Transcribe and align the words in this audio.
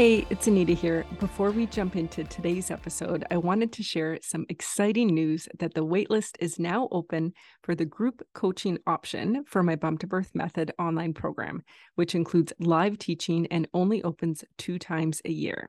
Hey, 0.00 0.26
it's 0.30 0.46
Anita 0.46 0.72
here. 0.72 1.04
Before 1.18 1.50
we 1.50 1.66
jump 1.66 1.94
into 1.94 2.24
today's 2.24 2.70
episode, 2.70 3.22
I 3.30 3.36
wanted 3.36 3.70
to 3.72 3.82
share 3.82 4.18
some 4.22 4.46
exciting 4.48 5.08
news 5.08 5.46
that 5.58 5.74
the 5.74 5.84
waitlist 5.84 6.36
is 6.40 6.58
now 6.58 6.88
open 6.90 7.34
for 7.62 7.74
the 7.74 7.84
group 7.84 8.22
coaching 8.32 8.78
option 8.86 9.44
for 9.46 9.62
my 9.62 9.76
Bump 9.76 10.00
to 10.00 10.06
Birth 10.06 10.30
Method 10.32 10.72
online 10.78 11.12
program, 11.12 11.62
which 11.96 12.14
includes 12.14 12.54
live 12.58 12.96
teaching 12.96 13.46
and 13.50 13.68
only 13.74 14.02
opens 14.02 14.42
two 14.56 14.78
times 14.78 15.20
a 15.26 15.30
year. 15.30 15.68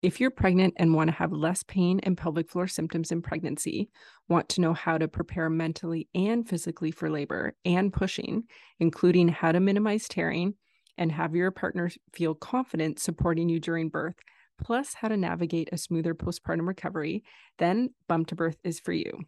If 0.00 0.18
you're 0.18 0.30
pregnant 0.30 0.72
and 0.78 0.94
want 0.94 1.08
to 1.08 1.16
have 1.16 1.30
less 1.30 1.62
pain 1.62 2.00
and 2.04 2.16
pelvic 2.16 2.48
floor 2.48 2.68
symptoms 2.68 3.12
in 3.12 3.20
pregnancy, 3.20 3.90
want 4.30 4.48
to 4.48 4.62
know 4.62 4.72
how 4.72 4.96
to 4.96 5.08
prepare 5.08 5.50
mentally 5.50 6.08
and 6.14 6.48
physically 6.48 6.90
for 6.90 7.10
labor 7.10 7.52
and 7.66 7.92
pushing, 7.92 8.44
including 8.80 9.28
how 9.28 9.52
to 9.52 9.60
minimize 9.60 10.08
tearing 10.08 10.54
and 10.98 11.12
have 11.12 11.34
your 11.34 11.50
partner 11.50 11.90
feel 12.12 12.34
confident 12.34 12.98
supporting 12.98 13.48
you 13.48 13.60
during 13.60 13.88
birth, 13.88 14.16
plus 14.62 14.94
how 14.94 15.08
to 15.08 15.16
navigate 15.16 15.68
a 15.72 15.78
smoother 15.78 16.14
postpartum 16.14 16.66
recovery, 16.66 17.24
then 17.58 17.90
Bump 18.08 18.28
to 18.28 18.34
Birth 18.34 18.58
is 18.64 18.80
for 18.80 18.92
you. 18.92 19.24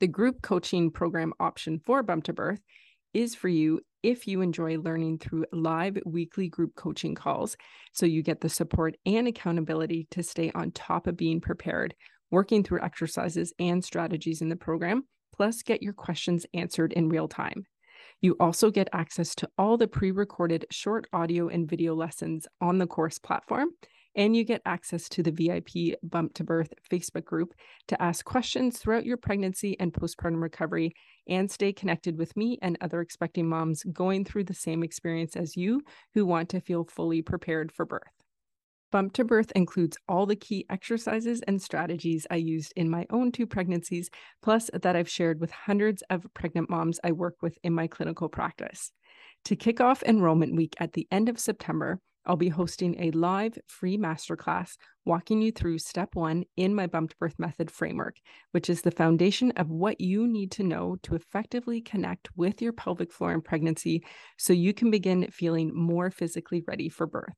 The 0.00 0.08
group 0.08 0.42
coaching 0.42 0.90
program 0.90 1.32
option 1.38 1.80
for 1.84 2.02
Bump 2.02 2.24
to 2.24 2.32
Birth 2.32 2.60
is 3.14 3.34
for 3.34 3.48
you 3.48 3.80
if 4.02 4.26
you 4.26 4.40
enjoy 4.40 4.78
learning 4.78 5.18
through 5.18 5.46
live 5.52 5.96
weekly 6.04 6.48
group 6.48 6.74
coaching 6.74 7.14
calls 7.14 7.56
so 7.92 8.04
you 8.04 8.22
get 8.22 8.40
the 8.40 8.48
support 8.48 8.96
and 9.06 9.28
accountability 9.28 10.08
to 10.10 10.22
stay 10.22 10.50
on 10.54 10.72
top 10.72 11.06
of 11.06 11.16
being 11.16 11.40
prepared, 11.40 11.94
working 12.30 12.64
through 12.64 12.80
exercises 12.80 13.52
and 13.60 13.84
strategies 13.84 14.40
in 14.40 14.48
the 14.48 14.56
program, 14.56 15.04
plus 15.34 15.62
get 15.62 15.82
your 15.82 15.92
questions 15.92 16.46
answered 16.52 16.92
in 16.94 17.08
real 17.08 17.28
time. 17.28 17.64
You 18.22 18.36
also 18.38 18.70
get 18.70 18.88
access 18.92 19.34
to 19.34 19.48
all 19.58 19.76
the 19.76 19.88
pre 19.88 20.12
recorded 20.12 20.64
short 20.70 21.08
audio 21.12 21.48
and 21.48 21.68
video 21.68 21.96
lessons 21.96 22.46
on 22.60 22.78
the 22.78 22.86
course 22.86 23.18
platform, 23.18 23.70
and 24.14 24.36
you 24.36 24.44
get 24.44 24.62
access 24.64 25.08
to 25.08 25.24
the 25.24 25.32
VIP 25.32 25.98
Bump 26.04 26.32
to 26.34 26.44
Birth 26.44 26.72
Facebook 26.88 27.24
group 27.24 27.52
to 27.88 28.00
ask 28.00 28.24
questions 28.24 28.78
throughout 28.78 29.04
your 29.04 29.16
pregnancy 29.16 29.76
and 29.80 29.92
postpartum 29.92 30.40
recovery 30.40 30.94
and 31.28 31.50
stay 31.50 31.72
connected 31.72 32.16
with 32.16 32.36
me 32.36 32.58
and 32.62 32.78
other 32.80 33.00
expecting 33.00 33.48
moms 33.48 33.82
going 33.92 34.24
through 34.24 34.44
the 34.44 34.54
same 34.54 34.84
experience 34.84 35.34
as 35.34 35.56
you 35.56 35.82
who 36.14 36.24
want 36.24 36.48
to 36.50 36.60
feel 36.60 36.84
fully 36.84 37.22
prepared 37.22 37.72
for 37.72 37.84
birth. 37.84 38.21
Bump 38.92 39.14
to 39.14 39.24
Birth 39.24 39.50
includes 39.56 39.96
all 40.06 40.26
the 40.26 40.36
key 40.36 40.66
exercises 40.68 41.40
and 41.48 41.62
strategies 41.62 42.26
I 42.30 42.36
used 42.36 42.74
in 42.76 42.90
my 42.90 43.06
own 43.08 43.32
two 43.32 43.46
pregnancies, 43.46 44.10
plus 44.42 44.70
that 44.74 44.94
I've 44.94 45.08
shared 45.08 45.40
with 45.40 45.50
hundreds 45.50 46.02
of 46.10 46.26
pregnant 46.34 46.68
moms 46.68 47.00
I 47.02 47.12
work 47.12 47.36
with 47.40 47.56
in 47.62 47.72
my 47.72 47.86
clinical 47.86 48.28
practice. 48.28 48.92
To 49.46 49.56
kick 49.56 49.80
off 49.80 50.02
enrollment 50.02 50.54
week 50.54 50.74
at 50.78 50.92
the 50.92 51.08
end 51.10 51.30
of 51.30 51.38
September, 51.38 52.00
I'll 52.26 52.36
be 52.36 52.50
hosting 52.50 53.00
a 53.00 53.10
live 53.12 53.56
free 53.66 53.96
masterclass 53.96 54.76
walking 55.06 55.40
you 55.40 55.52
through 55.52 55.78
step 55.78 56.14
one 56.14 56.44
in 56.58 56.74
my 56.74 56.86
Bump 56.86 57.10
to 57.10 57.16
Birth 57.16 57.38
Method 57.38 57.70
framework, 57.70 58.16
which 58.50 58.68
is 58.68 58.82
the 58.82 58.90
foundation 58.90 59.52
of 59.52 59.70
what 59.70 60.02
you 60.02 60.28
need 60.28 60.52
to 60.52 60.64
know 60.64 60.96
to 61.04 61.14
effectively 61.14 61.80
connect 61.80 62.28
with 62.36 62.60
your 62.60 62.74
pelvic 62.74 63.10
floor 63.10 63.32
in 63.32 63.40
pregnancy 63.40 64.04
so 64.36 64.52
you 64.52 64.74
can 64.74 64.90
begin 64.90 65.30
feeling 65.30 65.74
more 65.74 66.10
physically 66.10 66.62
ready 66.68 66.90
for 66.90 67.06
birth. 67.06 67.32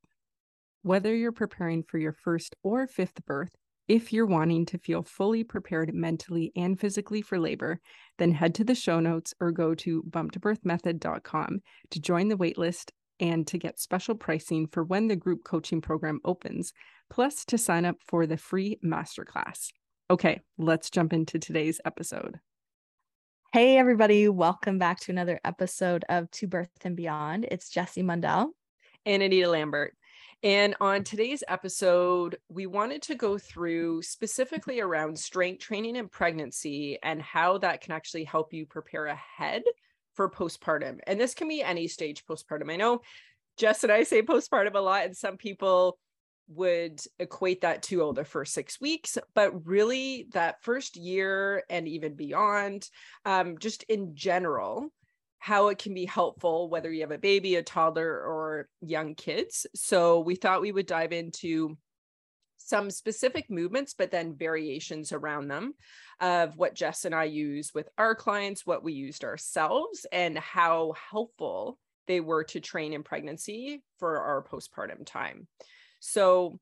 Whether 0.84 1.14
you're 1.14 1.32
preparing 1.32 1.82
for 1.82 1.96
your 1.96 2.12
first 2.12 2.54
or 2.62 2.86
fifth 2.86 3.24
birth, 3.24 3.48
if 3.88 4.12
you're 4.12 4.26
wanting 4.26 4.66
to 4.66 4.76
feel 4.76 5.02
fully 5.02 5.42
prepared 5.42 5.94
mentally 5.94 6.52
and 6.56 6.78
physically 6.78 7.22
for 7.22 7.38
labor, 7.38 7.80
then 8.18 8.32
head 8.32 8.54
to 8.56 8.64
the 8.64 8.74
show 8.74 9.00
notes 9.00 9.32
or 9.40 9.50
go 9.50 9.74
to 9.76 10.02
bumptobirthmethod.com 10.02 11.60
to 11.88 12.00
join 12.00 12.28
the 12.28 12.36
waitlist 12.36 12.90
and 13.18 13.46
to 13.46 13.56
get 13.56 13.80
special 13.80 14.14
pricing 14.14 14.66
for 14.66 14.84
when 14.84 15.08
the 15.08 15.16
group 15.16 15.42
coaching 15.42 15.80
program 15.80 16.20
opens, 16.22 16.74
plus 17.08 17.46
to 17.46 17.56
sign 17.56 17.86
up 17.86 17.96
for 18.06 18.26
the 18.26 18.36
free 18.36 18.78
masterclass. 18.84 19.70
Okay, 20.10 20.42
let's 20.58 20.90
jump 20.90 21.14
into 21.14 21.38
today's 21.38 21.80
episode. 21.86 22.40
Hey, 23.54 23.78
everybody, 23.78 24.28
welcome 24.28 24.78
back 24.78 25.00
to 25.00 25.12
another 25.12 25.40
episode 25.46 26.04
of 26.10 26.30
To 26.32 26.46
Birth 26.46 26.68
and 26.84 26.94
Beyond. 26.94 27.46
It's 27.50 27.70
Jessie 27.70 28.02
Mundell 28.02 28.48
and 29.06 29.22
Anita 29.22 29.48
Lambert. 29.48 29.94
And 30.44 30.76
on 30.78 31.04
today's 31.04 31.42
episode, 31.48 32.36
we 32.50 32.66
wanted 32.66 33.00
to 33.04 33.14
go 33.14 33.38
through 33.38 34.02
specifically 34.02 34.78
around 34.78 35.18
strength 35.18 35.60
training 35.60 35.96
and 35.96 36.12
pregnancy 36.12 36.98
and 37.02 37.22
how 37.22 37.56
that 37.58 37.80
can 37.80 37.92
actually 37.92 38.24
help 38.24 38.52
you 38.52 38.66
prepare 38.66 39.06
ahead 39.06 39.62
for 40.12 40.30
postpartum. 40.30 40.98
And 41.06 41.18
this 41.18 41.32
can 41.32 41.48
be 41.48 41.62
any 41.62 41.88
stage 41.88 42.26
postpartum. 42.26 42.70
I 42.70 42.76
know 42.76 43.00
Jess 43.56 43.84
and 43.84 43.92
I 43.92 44.02
say 44.02 44.20
postpartum 44.20 44.74
a 44.74 44.80
lot, 44.80 45.06
and 45.06 45.16
some 45.16 45.38
people 45.38 45.96
would 46.48 47.00
equate 47.18 47.62
that 47.62 47.82
to 47.84 48.02
oh 48.02 48.12
the 48.12 48.22
first 48.22 48.52
six 48.52 48.78
weeks 48.78 49.16
but 49.34 49.66
really 49.66 50.28
that 50.34 50.62
first 50.62 50.94
year 50.94 51.62
and 51.70 51.88
even 51.88 52.12
beyond 52.12 52.86
um, 53.24 53.56
just 53.56 53.82
in 53.84 54.14
general 54.14 54.90
how 55.44 55.68
it 55.68 55.76
can 55.76 55.92
be 55.92 56.06
helpful 56.06 56.70
whether 56.70 56.90
you 56.90 57.02
have 57.02 57.10
a 57.10 57.18
baby 57.18 57.56
a 57.56 57.62
toddler 57.62 58.08
or 58.08 58.66
young 58.80 59.14
kids 59.14 59.66
so 59.74 60.20
we 60.20 60.34
thought 60.34 60.62
we 60.62 60.72
would 60.72 60.86
dive 60.86 61.12
into 61.12 61.76
some 62.64 62.90
specific 62.90 63.50
movements, 63.50 63.94
but 63.96 64.10
then 64.10 64.34
variations 64.34 65.12
around 65.12 65.48
them 65.48 65.74
of 66.20 66.56
what 66.56 66.74
Jess 66.74 67.04
and 67.04 67.14
I 67.14 67.24
use 67.24 67.72
with 67.74 67.88
our 67.98 68.14
clients, 68.14 68.64
what 68.64 68.82
we 68.82 68.94
used 68.94 69.22
ourselves, 69.22 70.06
and 70.10 70.38
how 70.38 70.94
helpful 71.10 71.78
they 72.06 72.20
were 72.20 72.44
to 72.44 72.60
train 72.60 72.94
in 72.94 73.02
pregnancy 73.02 73.82
for 73.98 74.18
our 74.20 74.42
postpartum 74.42 75.04
time. 75.04 75.46
So, 76.00 76.58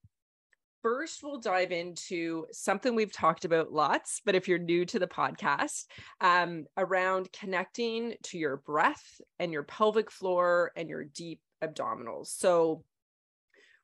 first, 0.82 1.22
we'll 1.22 1.38
dive 1.38 1.72
into 1.72 2.46
something 2.52 2.94
we've 2.94 3.12
talked 3.12 3.44
about 3.44 3.72
lots, 3.72 4.20
but 4.24 4.34
if 4.34 4.48
you're 4.48 4.58
new 4.58 4.84
to 4.86 4.98
the 4.98 5.06
podcast, 5.06 5.86
um, 6.20 6.66
around 6.76 7.32
connecting 7.32 8.14
to 8.24 8.38
your 8.38 8.56
breath 8.58 9.20
and 9.38 9.52
your 9.52 9.62
pelvic 9.62 10.10
floor 10.10 10.72
and 10.76 10.88
your 10.88 11.04
deep 11.04 11.40
abdominals. 11.62 12.26
So, 12.26 12.84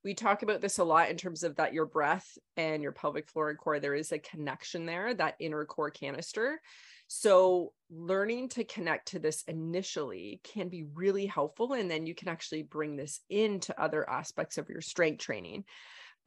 we 0.04 0.14
talk 0.14 0.42
about 0.42 0.60
this 0.60 0.78
a 0.78 0.84
lot 0.84 1.10
in 1.10 1.16
terms 1.16 1.42
of 1.42 1.56
that 1.56 1.75
your 1.75 1.84
breath 1.84 2.38
and 2.56 2.82
your 2.82 2.92
pelvic 2.92 3.28
floor 3.28 3.50
and 3.50 3.58
core 3.58 3.81
there 3.81 3.97
is 3.97 4.12
a 4.12 4.19
connection 4.19 4.87
there 4.87 5.12
that 5.12 5.34
inner 5.41 5.64
core 5.64 5.91
canister 5.91 6.61
so 7.08 7.72
learning 7.90 8.49
to 8.50 8.64
connect 8.64 9.08
to 9.08 9.19
this 9.19 9.43
initially 9.49 10.40
can 10.44 10.69
be 10.69 10.84
really 10.94 11.26
helpful 11.26 11.72
and 11.72 11.90
then 11.90 12.06
you 12.06 12.14
can 12.14 12.28
actually 12.28 12.62
bring 12.62 12.96
this 12.96 13.20
into 13.28 13.78
other 13.81 14.08
aspects 14.08 14.56
of 14.56 14.69
your 14.69 14.81
strength 14.81 15.20
training 15.20 15.64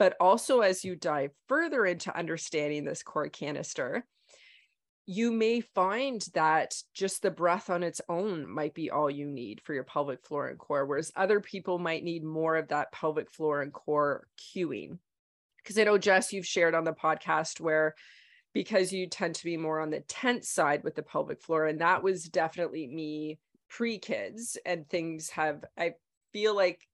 but 0.02 0.16
also 0.20 0.62
as 0.62 0.84
you 0.84 0.96
dive 0.96 1.30
further 1.48 1.86
into 1.86 2.18
understanding 2.18 2.84
this 2.84 3.04
core 3.04 3.30
canister 3.30 4.04
you 5.06 5.32
may 5.32 5.62
find 5.62 6.26
that 6.34 6.74
just 6.96 7.22
the 7.22 7.30
breath 7.30 7.70
on 7.70 7.84
its 7.84 8.02
own 8.10 8.50
might 8.50 8.74
be 8.74 8.90
all 8.90 9.12
you 9.12 9.28
need 9.28 9.62
for 9.62 9.76
your 9.76 9.84
pelvic 9.84 10.26
floor 10.26 10.48
and 10.48 10.58
core, 10.58 10.88
whereas 10.88 11.12
other 11.16 11.40
people 11.40 11.78
might 11.78 12.04
need 12.04 12.24
more 12.24 12.56
of 12.56 12.70
that 12.70 12.92
pelvic 12.92 13.30
floor 13.30 13.62
and 13.62 13.74
core 13.74 14.26
cueing. 14.40 14.98
Because 15.58 15.78
I 15.78 15.84
know, 15.84 16.00
Jess, 16.00 16.34
you've 16.34 16.48
shared 16.48 16.74
on 16.74 16.84
the 16.84 16.94
podcast 16.94 17.60
where 17.60 17.94
because 18.54 18.92
you 18.92 19.06
tend 19.08 19.36
to 19.36 19.44
be 19.44 19.58
more 19.58 19.82
on 19.82 19.92
the 19.92 20.02
tense 20.02 20.50
side 20.50 20.84
with 20.84 20.96
the 20.96 21.04
pelvic 21.04 21.44
floor, 21.44 21.68
and 21.68 21.82
that 21.82 22.02
was 22.02 22.24
definitely 22.24 22.88
me 22.88 23.38
pre 23.70 24.00
kids, 24.00 24.58
and 24.66 24.90
things 24.90 25.30
have, 25.32 25.64
I 25.78 25.94
feel 26.32 26.56
like 26.56 26.88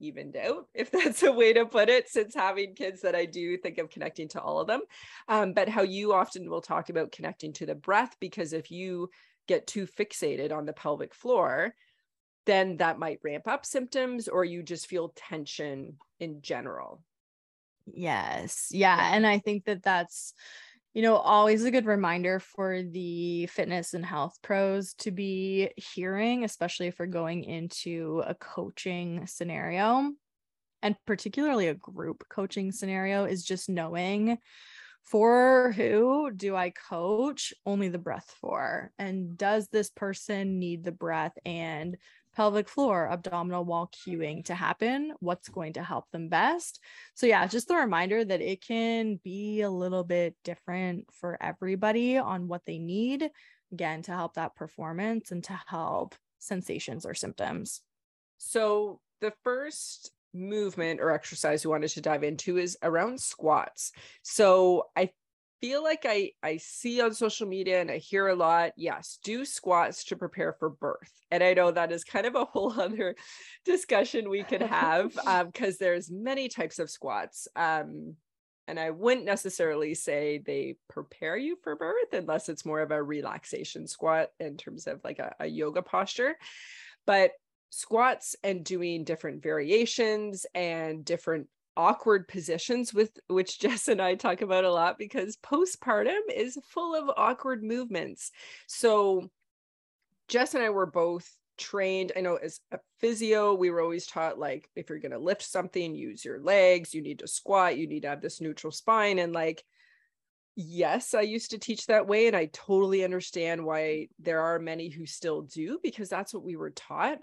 evened 0.00 0.36
out, 0.36 0.66
if 0.74 0.90
that's 0.92 1.22
a 1.22 1.32
way 1.32 1.52
to 1.52 1.66
put 1.66 1.88
it, 1.88 2.08
since 2.08 2.34
having 2.34 2.74
kids 2.74 3.02
that 3.02 3.14
I 3.14 3.26
do 3.26 3.56
think 3.56 3.78
of 3.78 3.90
connecting 3.90 4.28
to 4.28 4.40
all 4.40 4.58
of 4.58 4.66
them. 4.66 4.80
Um, 5.28 5.52
but 5.52 5.68
how 5.68 5.82
you 5.82 6.12
often 6.12 6.48
will 6.48 6.62
talk 6.62 6.88
about 6.88 7.12
connecting 7.12 7.52
to 7.54 7.66
the 7.66 7.74
breath, 7.74 8.16
because 8.20 8.52
if 8.52 8.70
you 8.70 9.10
get 9.46 9.66
too 9.66 9.86
fixated 9.86 10.52
on 10.52 10.66
the 10.66 10.72
pelvic 10.72 11.14
floor, 11.14 11.74
then 12.46 12.78
that 12.78 12.98
might 12.98 13.20
ramp 13.22 13.46
up 13.46 13.66
symptoms 13.66 14.28
or 14.28 14.44
you 14.44 14.62
just 14.62 14.86
feel 14.86 15.12
tension 15.14 15.96
in 16.18 16.40
general. 16.42 17.02
Yes. 17.86 18.68
Yeah. 18.70 19.14
And 19.14 19.26
I 19.26 19.38
think 19.38 19.64
that 19.64 19.82
that's, 19.82 20.34
you 20.92 21.02
know, 21.02 21.16
always 21.16 21.64
a 21.64 21.70
good 21.70 21.86
reminder 21.86 22.40
for 22.40 22.82
the 22.82 23.46
fitness 23.46 23.94
and 23.94 24.04
health 24.04 24.36
pros 24.42 24.94
to 24.94 25.10
be 25.10 25.70
hearing, 25.76 26.44
especially 26.44 26.88
if 26.88 26.98
we're 26.98 27.06
going 27.06 27.44
into 27.44 28.22
a 28.26 28.34
coaching 28.34 29.26
scenario 29.26 30.10
and 30.82 30.96
particularly 31.06 31.68
a 31.68 31.74
group 31.74 32.24
coaching 32.28 32.72
scenario, 32.72 33.24
is 33.24 33.44
just 33.44 33.68
knowing 33.68 34.38
for 35.02 35.72
who 35.72 36.30
do 36.34 36.56
I 36.56 36.70
coach 36.70 37.52
only 37.64 37.88
the 37.88 37.98
breath 37.98 38.34
for? 38.40 38.90
And 38.98 39.36
does 39.36 39.68
this 39.68 39.90
person 39.90 40.58
need 40.58 40.84
the 40.84 40.92
breath 40.92 41.32
and 41.44 41.96
pelvic 42.40 42.70
floor, 42.70 43.06
abdominal 43.06 43.66
wall 43.66 43.90
cueing 43.92 44.42
to 44.42 44.54
happen, 44.54 45.12
what's 45.20 45.50
going 45.50 45.74
to 45.74 45.82
help 45.82 46.10
them 46.10 46.30
best. 46.30 46.80
So, 47.12 47.26
yeah, 47.26 47.46
just 47.46 47.70
a 47.70 47.74
reminder 47.74 48.24
that 48.24 48.40
it 48.40 48.66
can 48.66 49.20
be 49.22 49.60
a 49.60 49.68
little 49.68 50.04
bit 50.04 50.34
different 50.42 51.04
for 51.12 51.36
everybody 51.38 52.16
on 52.16 52.48
what 52.48 52.62
they 52.64 52.78
need, 52.78 53.28
again, 53.72 54.00
to 54.04 54.12
help 54.12 54.36
that 54.36 54.56
performance 54.56 55.32
and 55.32 55.44
to 55.44 55.60
help 55.66 56.14
sensations 56.38 57.04
or 57.04 57.12
symptoms. 57.12 57.82
So, 58.38 59.00
the 59.20 59.34
first 59.44 60.10
movement 60.32 61.00
or 61.02 61.10
exercise 61.10 61.62
we 61.62 61.70
wanted 61.70 61.90
to 61.90 62.00
dive 62.00 62.24
into 62.24 62.56
is 62.56 62.78
around 62.82 63.20
squats. 63.20 63.92
So, 64.22 64.84
I 64.96 65.10
feel 65.60 65.82
like 65.82 66.04
I 66.06 66.32
I 66.42 66.56
see 66.56 67.00
on 67.00 67.14
social 67.14 67.46
media 67.46 67.80
and 67.80 67.90
I 67.90 67.98
hear 67.98 68.28
a 68.28 68.34
lot, 68.34 68.72
yes, 68.76 69.18
do 69.22 69.44
squats 69.44 70.04
to 70.04 70.16
prepare 70.16 70.54
for 70.58 70.70
birth. 70.70 71.12
And 71.30 71.42
I 71.42 71.54
know 71.54 71.70
that 71.70 71.92
is 71.92 72.04
kind 72.04 72.26
of 72.26 72.34
a 72.34 72.44
whole 72.52 72.78
other 72.80 73.14
discussion 73.64 74.30
we 74.30 74.42
could 74.42 74.62
have 74.62 75.12
because 75.12 75.74
um, 75.74 75.78
there's 75.78 76.10
many 76.10 76.48
types 76.48 76.78
of 76.78 76.90
squats. 76.90 77.48
Um, 77.56 78.16
and 78.66 78.78
I 78.78 78.90
wouldn't 78.90 79.26
necessarily 79.26 79.94
say 79.94 80.42
they 80.46 80.76
prepare 80.88 81.36
you 81.36 81.56
for 81.62 81.74
birth 81.74 82.12
unless 82.12 82.48
it's 82.48 82.64
more 82.64 82.80
of 82.80 82.92
a 82.92 83.02
relaxation 83.02 83.88
squat 83.88 84.28
in 84.38 84.56
terms 84.56 84.86
of 84.86 85.00
like 85.02 85.18
a, 85.18 85.34
a 85.40 85.46
yoga 85.46 85.82
posture. 85.82 86.36
But 87.04 87.32
squats 87.70 88.36
and 88.44 88.64
doing 88.64 89.04
different 89.04 89.42
variations 89.42 90.46
and 90.54 91.04
different 91.04 91.48
awkward 91.76 92.28
positions 92.28 92.92
with 92.92 93.10
which 93.28 93.58
Jess 93.60 93.88
and 93.88 94.00
I 94.00 94.14
talk 94.14 94.42
about 94.42 94.64
a 94.64 94.72
lot 94.72 94.98
because 94.98 95.36
postpartum 95.36 96.20
is 96.34 96.58
full 96.68 96.94
of 96.94 97.10
awkward 97.16 97.62
movements. 97.62 98.30
So 98.66 99.30
Jess 100.28 100.54
and 100.54 100.62
I 100.62 100.70
were 100.70 100.86
both 100.86 101.28
trained. 101.58 102.12
I 102.16 102.20
know 102.20 102.36
as 102.36 102.60
a 102.72 102.78
physio, 103.00 103.54
we 103.54 103.70
were 103.70 103.80
always 103.80 104.06
taught 104.06 104.38
like 104.38 104.68
if 104.76 104.88
you're 104.88 104.98
going 104.98 105.12
to 105.12 105.18
lift 105.18 105.42
something, 105.42 105.94
use 105.94 106.24
your 106.24 106.40
legs, 106.40 106.94
you 106.94 107.02
need 107.02 107.18
to 107.20 107.28
squat, 107.28 107.76
you 107.76 107.86
need 107.86 108.02
to 108.02 108.08
have 108.08 108.22
this 108.22 108.40
neutral 108.40 108.72
spine 108.72 109.18
and 109.18 109.32
like 109.32 109.62
yes, 110.56 111.14
I 111.14 111.22
used 111.22 111.52
to 111.52 111.58
teach 111.58 111.86
that 111.86 112.06
way 112.06 112.26
and 112.26 112.36
I 112.36 112.50
totally 112.52 113.04
understand 113.04 113.64
why 113.64 114.08
there 114.18 114.40
are 114.40 114.58
many 114.58 114.88
who 114.90 115.06
still 115.06 115.42
do 115.42 115.78
because 115.82 116.08
that's 116.08 116.34
what 116.34 116.44
we 116.44 116.56
were 116.56 116.70
taught 116.70 117.18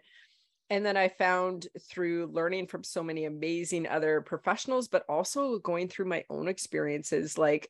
and 0.69 0.85
then 0.85 0.97
I 0.97 1.07
found 1.07 1.67
through 1.79 2.27
learning 2.33 2.67
from 2.67 2.83
so 2.83 3.01
many 3.01 3.25
amazing 3.25 3.87
other 3.87 4.21
professionals, 4.21 4.87
but 4.87 5.05
also 5.07 5.59
going 5.59 5.87
through 5.87 6.05
my 6.05 6.25
own 6.29 6.47
experiences, 6.47 7.37
like 7.37 7.69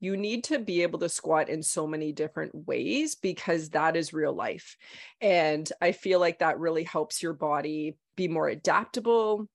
you 0.00 0.16
need 0.16 0.44
to 0.44 0.58
be 0.58 0.82
able 0.82 0.98
to 0.98 1.08
squat 1.08 1.48
in 1.48 1.62
so 1.62 1.86
many 1.86 2.10
different 2.10 2.66
ways 2.66 3.14
because 3.14 3.70
that 3.70 3.96
is 3.96 4.12
real 4.12 4.32
life. 4.32 4.76
And 5.20 5.70
I 5.80 5.92
feel 5.92 6.18
like 6.18 6.40
that 6.40 6.58
really 6.58 6.84
helps 6.84 7.22
your 7.22 7.34
body 7.34 7.96
be 8.16 8.28
more 8.28 8.48
adaptable, 8.48 9.48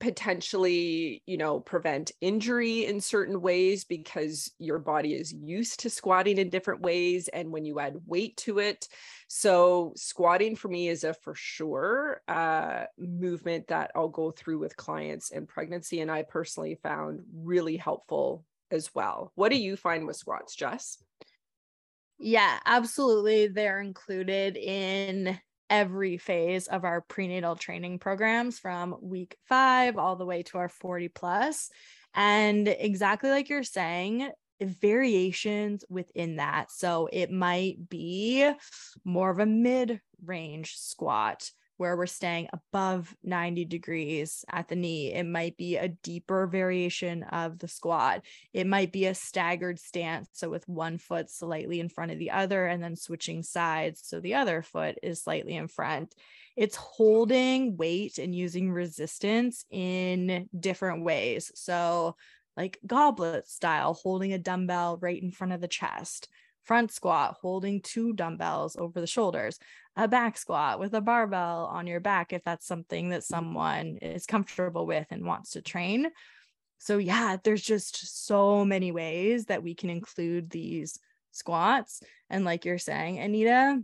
potentially 0.00 1.22
you 1.26 1.36
know 1.36 1.60
prevent 1.60 2.12
injury 2.20 2.86
in 2.86 3.00
certain 3.00 3.40
ways 3.40 3.84
because 3.84 4.50
your 4.58 4.78
body 4.78 5.14
is 5.14 5.32
used 5.32 5.80
to 5.80 5.90
squatting 5.90 6.38
in 6.38 6.50
different 6.50 6.80
ways 6.80 7.28
and 7.28 7.50
when 7.50 7.64
you 7.64 7.80
add 7.80 7.96
weight 8.06 8.36
to 8.36 8.58
it. 8.58 8.88
So 9.28 9.92
squatting 9.96 10.56
for 10.56 10.68
me 10.68 10.88
is 10.88 11.04
a 11.04 11.14
for 11.14 11.34
sure 11.34 12.20
uh, 12.28 12.84
movement 12.98 13.68
that 13.68 13.90
i'll 13.94 14.08
go 14.08 14.30
through 14.30 14.58
with 14.58 14.76
clients 14.76 15.30
in 15.30 15.46
pregnancy 15.46 16.00
and 16.00 16.10
i 16.10 16.22
personally 16.22 16.78
found 16.82 17.20
really 17.32 17.76
helpful 17.76 18.44
as 18.70 18.94
well. 18.94 19.32
What 19.34 19.50
do 19.50 19.58
you 19.58 19.76
find 19.76 20.06
with 20.06 20.16
squats 20.16 20.54
jess? 20.54 21.02
Yeah 22.18 22.58
absolutely 22.64 23.48
they're 23.48 23.80
included 23.80 24.56
in 24.56 25.38
every 25.72 26.18
phase 26.18 26.66
of 26.68 26.84
our 26.84 27.00
prenatal 27.00 27.56
training 27.56 27.98
programs 27.98 28.58
from 28.58 28.94
week 29.00 29.38
five 29.48 29.96
all 29.96 30.16
the 30.16 30.26
way 30.26 30.42
to 30.42 30.58
our 30.58 30.68
40 30.68 31.08
plus. 31.08 31.70
And 32.14 32.68
exactly 32.68 33.30
like 33.30 33.48
you're 33.48 33.62
saying, 33.62 34.30
variations 34.60 35.82
within 35.88 36.36
that. 36.36 36.70
So 36.70 37.08
it 37.10 37.30
might 37.30 37.88
be 37.88 38.52
more 39.02 39.30
of 39.30 39.38
a 39.38 39.46
mid 39.46 40.02
range 40.22 40.76
squat 40.76 41.50
where 41.82 41.96
we're 41.96 42.06
staying 42.06 42.46
above 42.52 43.12
90 43.24 43.64
degrees 43.64 44.44
at 44.48 44.68
the 44.68 44.76
knee. 44.76 45.12
It 45.12 45.26
might 45.26 45.56
be 45.56 45.76
a 45.76 45.88
deeper 45.88 46.46
variation 46.46 47.24
of 47.24 47.58
the 47.58 47.66
squat. 47.66 48.22
It 48.52 48.68
might 48.68 48.92
be 48.92 49.06
a 49.06 49.16
staggered 49.16 49.80
stance. 49.80 50.28
So, 50.30 50.48
with 50.48 50.68
one 50.68 50.96
foot 50.98 51.28
slightly 51.28 51.80
in 51.80 51.88
front 51.88 52.12
of 52.12 52.20
the 52.20 52.30
other 52.30 52.66
and 52.66 52.80
then 52.80 52.94
switching 52.94 53.42
sides. 53.42 54.00
So, 54.04 54.20
the 54.20 54.34
other 54.36 54.62
foot 54.62 54.96
is 55.02 55.24
slightly 55.24 55.56
in 55.56 55.66
front. 55.66 56.14
It's 56.56 56.76
holding 56.76 57.76
weight 57.76 58.18
and 58.18 58.32
using 58.32 58.70
resistance 58.70 59.64
in 59.68 60.48
different 60.56 61.02
ways. 61.02 61.50
So, 61.56 62.14
like 62.56 62.78
goblet 62.86 63.48
style, 63.48 63.94
holding 63.94 64.32
a 64.32 64.38
dumbbell 64.38 64.98
right 65.00 65.20
in 65.20 65.32
front 65.32 65.52
of 65.52 65.60
the 65.60 65.66
chest 65.66 66.28
front 66.64 66.92
squat 66.92 67.36
holding 67.40 67.80
two 67.80 68.12
dumbbells 68.12 68.76
over 68.76 69.00
the 69.00 69.06
shoulders 69.06 69.58
a 69.96 70.08
back 70.08 70.38
squat 70.38 70.80
with 70.80 70.94
a 70.94 71.00
barbell 71.00 71.66
on 71.66 71.86
your 71.86 72.00
back 72.00 72.32
if 72.32 72.42
that's 72.44 72.66
something 72.66 73.10
that 73.10 73.24
someone 73.24 73.98
is 74.00 74.26
comfortable 74.26 74.86
with 74.86 75.06
and 75.10 75.26
wants 75.26 75.50
to 75.50 75.62
train. 75.62 76.08
So, 76.78 76.98
yeah, 76.98 77.36
there's 77.42 77.62
just 77.62 78.26
so 78.26 78.64
many 78.64 78.90
ways 78.90 79.46
that 79.46 79.62
we 79.62 79.74
can 79.74 79.90
include 79.90 80.50
these 80.50 80.98
squats. 81.30 82.02
And, 82.30 82.44
like 82.44 82.64
you're 82.64 82.78
saying, 82.78 83.18
Anita, 83.18 83.82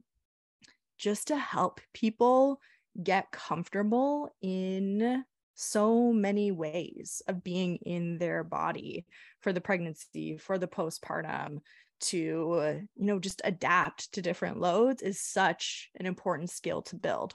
just 0.97 1.29
to 1.29 1.37
help 1.37 1.81
people 1.95 2.61
get 3.01 3.31
comfortable 3.31 4.35
in 4.41 5.25
so 5.55 6.13
many 6.13 6.51
ways 6.51 7.23
of 7.29 7.45
being 7.45 7.77
in 7.77 8.19
their 8.19 8.43
body 8.43 9.07
for 9.41 9.53
the 9.53 9.61
pregnancy, 9.61 10.37
for 10.37 10.59
the 10.59 10.67
postpartum, 10.67 11.59
to 12.01 12.87
you 12.97 13.07
know 13.07 13.19
just 13.19 13.41
adapt 13.45 14.13
to 14.13 14.23
different 14.23 14.61
loads 14.61 15.03
is 15.03 15.21
such 15.21 15.91
an 15.97 16.07
important 16.07 16.51
skill 16.51 16.83
to 16.83 16.97
build 16.97 17.35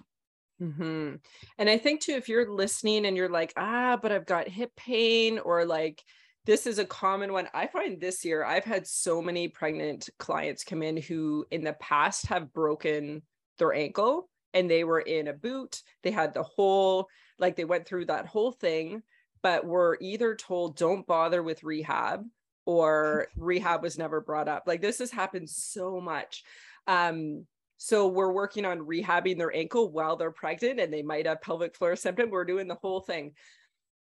mm-hmm. 0.62 1.16
and 1.58 1.70
i 1.70 1.78
think 1.78 2.02
too 2.02 2.14
if 2.14 2.30
you're 2.30 2.52
listening 2.52 3.06
and 3.06 3.18
you're 3.18 3.30
like 3.30 3.54
ah 3.58 3.98
but 4.02 4.12
i've 4.12 4.26
got 4.26 4.48
hip 4.48 4.72
pain 4.76 5.40
or 5.40 5.66
like 5.66 6.04
this 6.46 6.68
is 6.68 6.80
a 6.80 6.86
common 6.86 7.32
one 7.32 7.48
i 7.54 7.68
find 7.68 8.00
this 8.00 8.26
year 8.26 8.44
i've 8.44 8.66
had 8.66 8.86
so 8.88 9.22
many 9.22 9.48
pregnant 9.48 10.10
clients 10.20 10.64
come 10.64 10.84
in 10.84 10.98
who 10.98 11.46
in 11.52 11.64
the 11.64 11.74
past 11.74 12.28
have 12.28 12.54
broken 12.54 13.22
their 13.58 13.74
ankle 13.74 14.30
and 14.54 14.70
they 14.70 14.84
were 14.84 15.00
in 15.00 15.28
a 15.28 15.34
boot 15.34 15.82
they 16.04 16.12
had 16.12 16.34
the 16.34 16.44
whole 16.44 17.08
like 17.40 17.56
they 17.56 17.66
went 17.66 17.86
through 17.86 18.06
that 18.06 18.26
whole 18.26 18.52
thing 18.52 19.02
but 19.42 19.66
were 19.66 19.98
either 20.00 20.36
told 20.36 20.78
don't 20.78 21.06
bother 21.06 21.44
with 21.44 21.64
rehab 21.64 22.24
or 22.66 23.28
rehab 23.36 23.84
was 23.84 23.98
never 23.98 24.22
brought 24.22 24.48
up. 24.48 24.64
Like 24.66 24.82
this 24.82 25.00
has 25.00 25.12
happened 25.12 25.50
so 25.50 26.00
much. 26.00 26.44
Um, 26.88 27.46
so 27.78 28.08
we're 28.08 28.32
working 28.32 28.66
on 28.66 28.80
rehabbing 28.80 29.38
their 29.38 29.54
ankle 29.54 29.92
while 29.92 30.16
they're 30.16 30.32
pregnant 30.32 30.80
and 30.80 30.94
they 30.94 31.02
might 31.02 31.26
have 31.26 31.42
pelvic 31.42 31.76
floor 31.76 31.96
symptom. 31.96 32.30
We're 32.30 32.46
doing 32.46 32.68
the 32.68 32.76
whole 32.76 33.02
thing. 33.02 33.34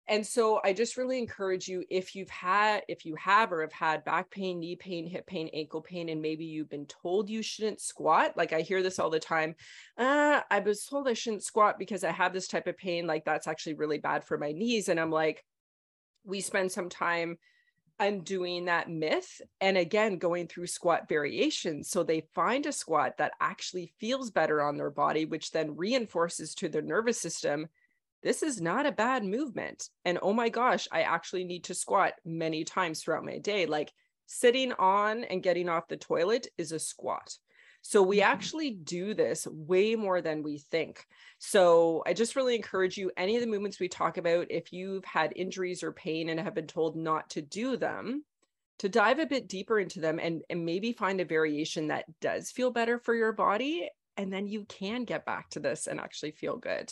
And 0.10 0.26
so 0.26 0.62
I 0.64 0.72
just 0.72 0.96
really 0.96 1.20
encourage 1.20 1.68
you 1.68 1.84
if 1.90 2.16
you've 2.16 2.30
had, 2.30 2.84
if 2.88 3.06
you 3.06 3.16
have 3.16 3.52
or 3.52 3.62
have 3.62 3.74
had 3.74 4.06
back 4.06 4.32
pain, 4.32 4.60
knee 4.60 4.78
pain, 4.78 5.06
hip 5.06 5.28
pain, 5.28 5.50
ankle 5.54 5.82
pain, 5.82 6.08
and 6.08 6.22
maybe 6.22 6.46
you've 6.46 6.70
been 6.70 6.86
told 6.86 7.30
you 7.30 7.42
shouldn't 7.42 7.82
squat. 7.82 8.38
Like 8.38 8.54
I 8.54 8.62
hear 8.62 8.82
this 8.82 9.00
all 9.00 9.10
the 9.10 9.20
time. 9.20 9.56
Uh, 9.98 10.42
I 10.50 10.60
was 10.60 10.86
told 10.86 11.10
I 11.10 11.14
shouldn't 11.14 11.44
squat 11.44 11.78
because 11.78 12.06
I 12.06 12.12
have 12.12 12.32
this 12.32 12.48
type 12.48 12.68
of 12.68 12.78
pain. 12.78 13.06
Like 13.06 13.26
that's 13.26 13.48
actually 13.48 13.74
really 13.74 13.98
bad 13.98 14.24
for 14.24 14.38
my 14.38 14.54
knees. 14.54 14.88
And 14.88 15.00
I'm 15.00 15.12
like, 15.12 15.44
we 16.24 16.40
spend 16.40 16.72
some 16.72 16.88
time 16.88 17.38
undoing 18.00 18.66
that 18.66 18.90
myth 18.90 19.42
and 19.60 19.78
again 19.78 20.18
going 20.18 20.48
through 20.48 20.68
squat 20.68 21.08
variations 21.10 21.90
so 21.90 22.04
they 22.04 22.28
find 22.36 22.66
a 22.66 22.72
squat 22.72 23.18
that 23.18 23.34
actually 23.40 23.92
feels 24.00 24.30
better 24.30 24.62
on 24.62 24.78
their 24.78 24.92
body 24.92 25.26
which 25.26 25.52
then 25.52 25.76
reinforces 25.76 26.54
to 26.54 26.70
their 26.70 26.82
nervous 26.82 27.20
system 27.20 27.68
this 28.24 28.44
is 28.44 28.62
not 28.62 28.86
a 28.86 28.92
bad 28.92 29.24
movement. 29.24 29.90
And 30.04 30.20
oh 30.22 30.34
my 30.34 30.50
gosh, 30.50 30.88
I 30.92 31.04
actually 31.04 31.44
need 31.44 31.66
to 31.66 31.74
squat 31.74 32.14
many 32.26 32.64
times 32.64 33.02
throughout 33.02 33.26
my 33.26 33.38
day. 33.38 33.66
Like 33.66 33.94
sitting 34.26 34.74
on 34.74 35.24
and 35.24 35.44
getting 35.44 35.70
off 35.70 35.88
the 35.88 35.98
toilet 35.98 36.48
is 36.58 36.72
a 36.72 36.80
squat. 36.80 37.38
So 37.82 38.02
we 38.02 38.18
mm-hmm. 38.18 38.32
actually 38.32 38.72
do 38.72 39.14
this 39.14 39.48
way 39.48 39.96
more 39.96 40.22
than 40.22 40.44
we 40.44 40.58
think. 40.58 41.06
So 41.40 42.04
I 42.06 42.14
just 42.14 42.36
really 42.36 42.56
encourage 42.56 42.98
you 42.98 43.12
any 43.16 43.36
of 43.36 43.42
the 43.42 43.48
movements 43.48 43.80
we 43.80 43.88
talk 43.88 44.18
about, 44.18 44.48
if 44.50 44.74
you've 44.74 45.06
had 45.06 45.34
injuries 45.36 45.84
or 45.84 45.92
pain 45.92 46.30
and 46.30 46.40
have 46.40 46.56
been 46.56 46.68
told 46.68 46.96
not 46.96 47.30
to 47.32 47.42
do 47.42 47.78
them, 47.78 48.24
to 48.80 48.90
dive 48.90 49.20
a 49.20 49.26
bit 49.26 49.48
deeper 49.48 49.80
into 49.80 50.00
them 50.00 50.20
and, 50.20 50.44
and 50.50 50.66
maybe 50.66 50.92
find 50.92 51.20
a 51.22 51.26
variation 51.26 51.88
that 51.88 52.06
does 52.22 52.52
feel 52.52 52.72
better 52.72 53.00
for 53.00 53.16
your 53.16 53.32
body. 53.32 53.90
And 54.18 54.34
then 54.34 54.48
you 54.48 54.66
can 54.66 55.04
get 55.04 55.26
back 55.26 55.50
to 55.52 55.60
this 55.60 55.88
and 55.88 56.00
actually 56.00 56.32
feel 56.32 56.58
good 56.58 56.92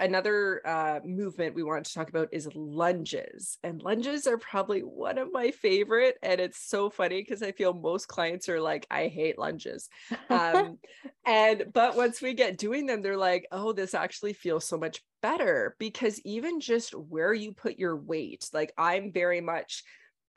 another 0.00 0.66
uh, 0.66 1.00
movement 1.04 1.54
we 1.54 1.62
wanted 1.62 1.84
to 1.84 1.94
talk 1.94 2.08
about 2.08 2.28
is 2.32 2.48
lunges 2.54 3.58
and 3.62 3.82
lunges 3.82 4.26
are 4.26 4.38
probably 4.38 4.80
one 4.80 5.18
of 5.18 5.32
my 5.32 5.50
favorite 5.50 6.16
and 6.22 6.40
it's 6.40 6.66
so 6.66 6.88
funny 6.90 7.20
because 7.20 7.42
i 7.42 7.52
feel 7.52 7.72
most 7.72 8.08
clients 8.08 8.48
are 8.48 8.60
like 8.60 8.86
i 8.90 9.06
hate 9.06 9.38
lunges. 9.38 9.88
Um, 10.30 10.78
and 11.26 11.66
but 11.72 11.96
once 11.96 12.22
we 12.22 12.34
get 12.34 12.58
doing 12.58 12.86
them 12.86 13.02
they're 13.02 13.16
like 13.16 13.46
oh 13.52 13.72
this 13.72 13.94
actually 13.94 14.32
feels 14.32 14.66
so 14.66 14.78
much 14.78 15.02
better 15.22 15.76
because 15.78 16.18
even 16.24 16.60
just 16.60 16.94
where 16.94 17.34
you 17.34 17.52
put 17.52 17.78
your 17.78 17.96
weight 17.96 18.48
like 18.54 18.72
i'm 18.78 19.12
very 19.12 19.40
much 19.42 19.84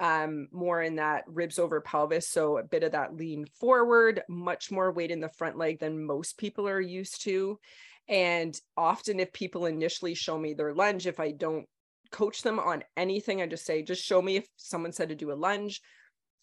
um 0.02 0.48
more 0.52 0.82
in 0.82 0.98
that 0.98 1.24
ribs 1.28 1.58
over 1.58 1.80
pelvis 1.80 2.28
so 2.28 2.58
a 2.58 2.64
bit 2.64 2.84
of 2.84 2.92
that 2.92 3.16
lean 3.16 3.46
forward 3.60 4.22
much 4.28 4.72
more 4.72 4.92
weight 4.92 5.12
in 5.12 5.22
the 5.22 5.30
front 5.30 5.58
leg 5.58 5.80
than 5.80 6.06
most 6.06 6.38
people 6.38 6.68
are 6.68 6.82
used 6.82 7.24
to 7.24 7.58
and 8.08 8.60
often, 8.76 9.20
if 9.20 9.32
people 9.34 9.66
initially 9.66 10.14
show 10.14 10.38
me 10.38 10.54
their 10.54 10.74
lunge, 10.74 11.08
if 11.08 11.20
I 11.20 11.32
don't 11.32 11.66
coach 12.12 12.42
them 12.42 12.60
on 12.60 12.84
anything, 12.98 13.42
I 13.42 13.48
just 13.48 13.66
say, 13.66 13.82
just 13.82 14.04
show 14.04 14.22
me 14.22 14.38
if 14.38 14.48
someone 14.58 14.92
said 14.92 15.10
to 15.10 15.16
do 15.16 15.32
a 15.32 15.34
lunge 15.34 15.82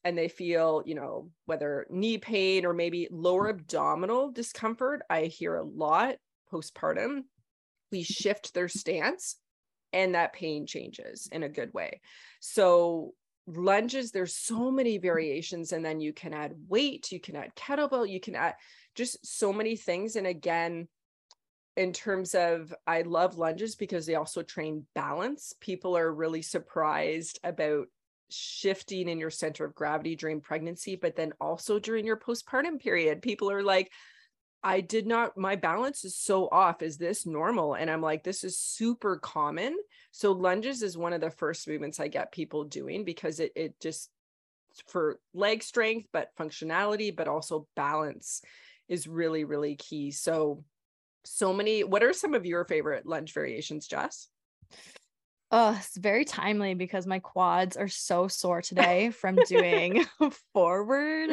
and 0.05 0.17
they 0.17 0.29
feel, 0.29 0.83
you 0.87 0.95
know, 0.95 1.31
whether 1.45 1.87
knee 1.91 2.19
pain 2.19 2.65
or 2.65 2.73
maybe 2.73 3.09
lower 3.11 3.51
abdominal 3.51 4.31
discomfort. 4.31 5.03
I 5.11 5.25
hear 5.25 5.57
a 5.57 5.65
lot 5.65 6.17
postpartum. 6.53 7.25
We 7.93 8.03
shift 8.03 8.55
their 8.55 8.69
stance 8.69 9.37
and 9.93 10.15
that 10.15 10.33
pain 10.33 10.67
changes 10.67 11.29
in 11.31 11.43
a 11.43 11.49
good 11.49 11.75
way. 11.75 12.01
So, 12.41 13.15
lunges, 13.47 14.13
there's 14.13 14.37
so 14.37 14.71
many 14.71 14.99
variations. 14.99 15.73
And 15.73 15.85
then 15.85 16.01
you 16.01 16.13
can 16.13 16.33
add 16.33 16.55
weight, 16.69 17.11
you 17.13 17.21
can 17.21 17.37
add 17.37 17.55
kettlebell, 17.55 18.09
you 18.09 18.21
can 18.21 18.37
add 18.37 18.55
just 18.95 19.19
so 19.27 19.53
many 19.53 19.77
things. 19.77 20.17
And 20.17 20.27
again, 20.27 20.89
in 21.81 21.95
terms 21.95 22.35
of 22.35 22.75
I 22.87 23.01
love 23.03 23.39
lunges 23.39 23.75
because 23.75 24.05
they 24.05 24.15
also 24.15 24.43
train 24.43 24.85
balance. 24.95 25.55
People 25.61 25.97
are 25.97 26.13
really 26.13 26.43
surprised 26.43 27.41
about 27.43 27.87
shifting 28.29 29.09
in 29.09 29.19
your 29.19 29.31
center 29.31 29.65
of 29.65 29.75
gravity 29.75 30.15
during 30.15 30.43
pregnancy, 30.43 30.95
but 30.95 31.17
then 31.17 31.33
also 31.41 31.79
during 31.79 32.05
your 32.05 32.19
postpartum 32.19 32.79
period. 32.79 33.23
People 33.23 33.51
are 33.51 33.63
like, 33.63 33.91
I 34.63 34.83
did 34.83 35.07
not, 35.07 35.39
my 35.39 35.57
balance 35.57 36.05
is 36.05 36.19
so 36.19 36.51
off. 36.53 36.83
Is 36.83 36.99
this 36.99 37.25
normal? 37.25 37.73
And 37.73 37.91
I'm 37.91 38.03
like, 38.03 38.25
this 38.25 38.45
is 38.45 38.59
super 38.59 39.17
common. 39.17 39.75
So 40.11 40.33
lunges 40.33 40.83
is 40.83 40.99
one 40.99 41.15
of 41.15 41.23
the 41.23 41.31
first 41.31 41.67
movements 41.67 41.99
I 41.99 42.09
get 42.09 42.31
people 42.31 42.65
doing 42.65 43.07
because 43.07 43.41
it 43.41 43.53
it 43.57 43.81
just 43.81 44.11
for 44.87 45.19
leg 45.33 45.63
strength, 45.63 46.09
but 46.13 46.29
functionality, 46.39 47.17
but 47.17 47.27
also 47.27 47.67
balance 47.75 48.43
is 48.87 49.09
really, 49.09 49.45
really 49.45 49.77
key. 49.77 50.11
So 50.11 50.63
so 51.25 51.53
many. 51.53 51.85
What 51.85 52.03
are 52.03 52.13
some 52.13 52.35
of 52.35 52.47
your 52.47 52.65
favorite 52.65 53.07
lunge 53.07 53.33
variations, 53.33 53.87
Jess? 53.87 54.29
Oh, 55.53 55.77
it's 55.77 55.97
very 55.97 56.25
timely 56.25 56.75
because 56.75 57.07
my 57.07 57.19
quads 57.19 57.77
are 57.77 57.89
so 57.89 58.29
sore 58.29 58.63
today 58.63 59.11
from 59.11 59.43
doing 59.43 60.05
forward 60.53 61.31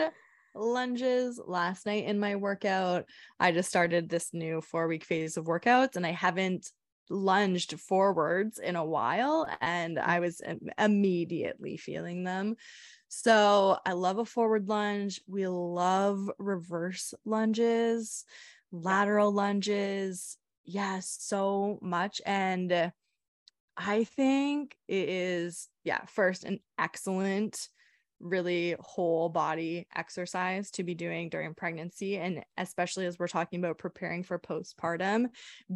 lunges 0.55 1.39
last 1.45 1.85
night 1.85 2.05
in 2.05 2.19
my 2.19 2.35
workout. 2.35 3.05
I 3.39 3.51
just 3.51 3.69
started 3.69 4.09
this 4.09 4.33
new 4.33 4.61
four 4.61 4.87
week 4.87 5.03
phase 5.03 5.37
of 5.37 5.45
workouts 5.45 5.95
and 5.95 6.05
I 6.05 6.11
haven't 6.11 6.71
lunged 7.09 7.79
forwards 7.79 8.57
in 8.59 8.75
a 8.75 8.83
while 8.83 9.47
and 9.61 9.99
I 9.99 10.19
was 10.19 10.41
immediately 10.79 11.77
feeling 11.77 12.23
them. 12.23 12.55
So 13.07 13.77
I 13.85 13.93
love 13.93 14.17
a 14.17 14.25
forward 14.25 14.67
lunge. 14.67 15.21
We 15.27 15.47
love 15.47 16.29
reverse 16.39 17.13
lunges 17.23 18.25
lateral 18.71 19.31
lunges. 19.31 20.37
Yes, 20.65 21.17
so 21.19 21.79
much. 21.81 22.21
And 22.25 22.91
I 23.77 24.03
think 24.03 24.75
it 24.87 25.09
is, 25.09 25.69
yeah, 25.83 26.05
first, 26.07 26.43
an 26.43 26.59
excellent, 26.77 27.69
really 28.19 28.75
whole 28.79 29.29
body 29.29 29.87
exercise 29.95 30.71
to 30.71 30.83
be 30.83 30.95
doing 30.95 31.29
during 31.29 31.53
pregnancy. 31.53 32.17
And 32.17 32.43
especially 32.57 33.05
as 33.05 33.19
we're 33.19 33.27
talking 33.27 33.59
about 33.59 33.77
preparing 33.77 34.23
for 34.23 34.39
postpartum, 34.39 35.27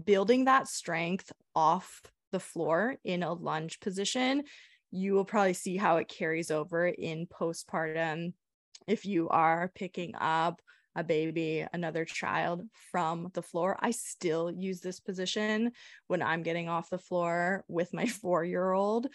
building 0.04 0.46
that 0.46 0.68
strength 0.68 1.32
off 1.56 2.02
the 2.32 2.40
floor 2.40 2.96
in 3.04 3.24
a 3.24 3.34
lunge 3.34 3.80
position. 3.80 4.44
You 4.90 5.14
will 5.14 5.26
probably 5.26 5.54
see 5.54 5.78
how 5.78 5.98
it 5.98 6.08
carries 6.08 6.52
over 6.52 6.88
in 6.88 7.28
postpartum 7.28 8.34
if 8.88 9.06
you 9.06 9.30
are 9.30 9.72
picking 9.76 10.16
up 10.16 10.62
a 10.96 11.04
baby, 11.04 11.66
another 11.74 12.06
child 12.06 12.64
from 12.92 13.30
the 13.34 13.42
floor. 13.42 13.78
I 13.80 13.92
still 13.92 14.52
use 14.52 14.82
this 14.82 15.00
position 15.00 15.72
when 16.08 16.22
I'm 16.22 16.44
getting 16.44 16.70
off 16.70 16.90
the 16.90 16.98
floor 16.98 17.64
with 17.68 17.94
my 17.94 18.06
four 18.22 18.44
year 18.44 18.72
old. 18.72 19.08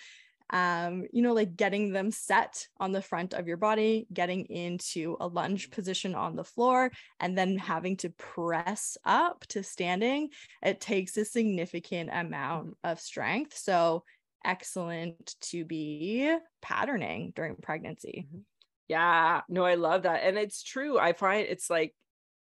Um, 0.51 1.07
you 1.13 1.23
know, 1.23 1.33
like 1.33 1.57
getting 1.57 1.93
them 1.93 2.13
set 2.13 2.69
on 2.79 2.93
the 2.93 3.03
front 3.03 3.35
of 3.35 3.49
your 3.49 3.57
body, 3.57 4.07
getting 4.13 4.45
into 4.45 5.17
a 5.19 5.27
lunge 5.27 5.71
position 5.73 6.15
on 6.15 6.37
the 6.37 6.45
floor, 6.45 6.93
and 7.19 7.37
then 7.37 7.59
having 7.59 7.97
to 7.99 8.11
press 8.11 8.97
up 9.05 9.45
to 9.49 9.65
standing. 9.65 10.29
It 10.63 10.81
takes 10.81 11.17
a 11.17 11.25
significant 11.25 12.11
amount 12.13 12.77
of 12.85 13.01
strength. 13.01 13.57
So, 13.57 14.05
excellent 14.45 15.35
to 15.41 15.65
be 15.65 16.33
patterning 16.63 17.33
during 17.35 17.57
pregnancy. 17.57 18.29
Mm-hmm. 18.29 18.43
Yeah, 18.89 19.41
no, 19.49 19.65
I 19.65 19.75
love 19.75 20.03
that. 20.03 20.23
And 20.23 20.39
it's 20.39 20.63
true. 20.63 20.99
I 20.99 21.13
find 21.13 21.47
it's 21.49 21.69
like, 21.69 21.95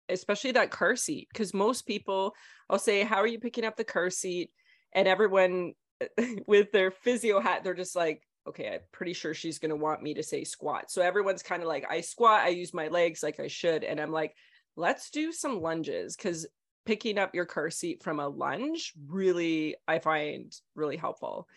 especially 0.09 0.53
that 0.53 0.71
car 0.71 0.95
seat, 0.95 1.27
because 1.31 1.53
most 1.53 1.83
people, 1.87 2.33
I'll 2.69 2.79
say, 2.79 3.03
How 3.03 3.17
are 3.17 3.27
you 3.27 3.39
picking 3.39 3.65
up 3.65 3.77
the 3.77 3.83
car 3.83 4.09
seat? 4.09 4.51
And 4.93 5.07
everyone 5.07 5.73
with 6.47 6.71
their 6.71 6.91
physio 6.91 7.39
hat, 7.39 7.63
they're 7.63 7.73
just 7.73 7.95
like, 7.95 8.21
Okay, 8.47 8.69
I'm 8.73 8.79
pretty 8.91 9.13
sure 9.13 9.33
she's 9.33 9.59
going 9.59 9.69
to 9.69 9.75
want 9.75 10.03
me 10.03 10.13
to 10.15 10.23
say 10.23 10.43
squat. 10.43 10.89
So 10.91 11.01
everyone's 11.01 11.43
kind 11.43 11.61
of 11.61 11.67
like, 11.67 11.85
I 11.89 12.01
squat, 12.01 12.41
I 12.41 12.49
use 12.49 12.73
my 12.73 12.87
legs 12.87 13.23
like 13.23 13.39
I 13.39 13.47
should. 13.47 13.83
And 13.83 13.99
I'm 13.99 14.11
like, 14.11 14.33
let's 14.77 15.09
do 15.09 15.31
some 15.33 15.61
lunges 15.61 16.15
because 16.15 16.47
picking 16.85 17.17
up 17.17 17.35
your 17.35 17.45
car 17.45 17.69
seat 17.69 18.03
from 18.03 18.19
a 18.21 18.27
lunge 18.27 18.93
really, 19.09 19.75
I 19.87 19.99
find 19.99 20.53
really 20.75 20.95
helpful 20.95 21.47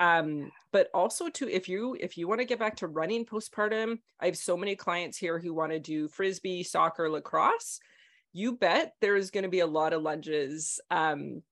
um, 0.00 0.50
but 0.72 0.88
also 0.92 1.28
to 1.28 1.48
if 1.48 1.68
you 1.68 1.96
if 2.00 2.18
you 2.18 2.26
want 2.26 2.40
to 2.40 2.46
get 2.46 2.58
back 2.58 2.74
to 2.74 2.88
running 2.88 3.24
postpartum 3.24 3.98
i 4.18 4.26
have 4.26 4.36
so 4.36 4.56
many 4.56 4.74
clients 4.74 5.16
here 5.16 5.38
who 5.38 5.54
want 5.54 5.70
to 5.70 5.78
do 5.78 6.08
frisbee 6.08 6.64
soccer 6.64 7.08
lacrosse. 7.08 7.78
You 8.32 8.56
bet 8.56 8.94
there's 9.00 9.30
going 9.30 9.42
to 9.42 9.50
be 9.50 9.60
a 9.60 9.66
lot 9.66 9.92
of 9.92 10.02
lunges 10.02 10.80
um, 10.90 11.42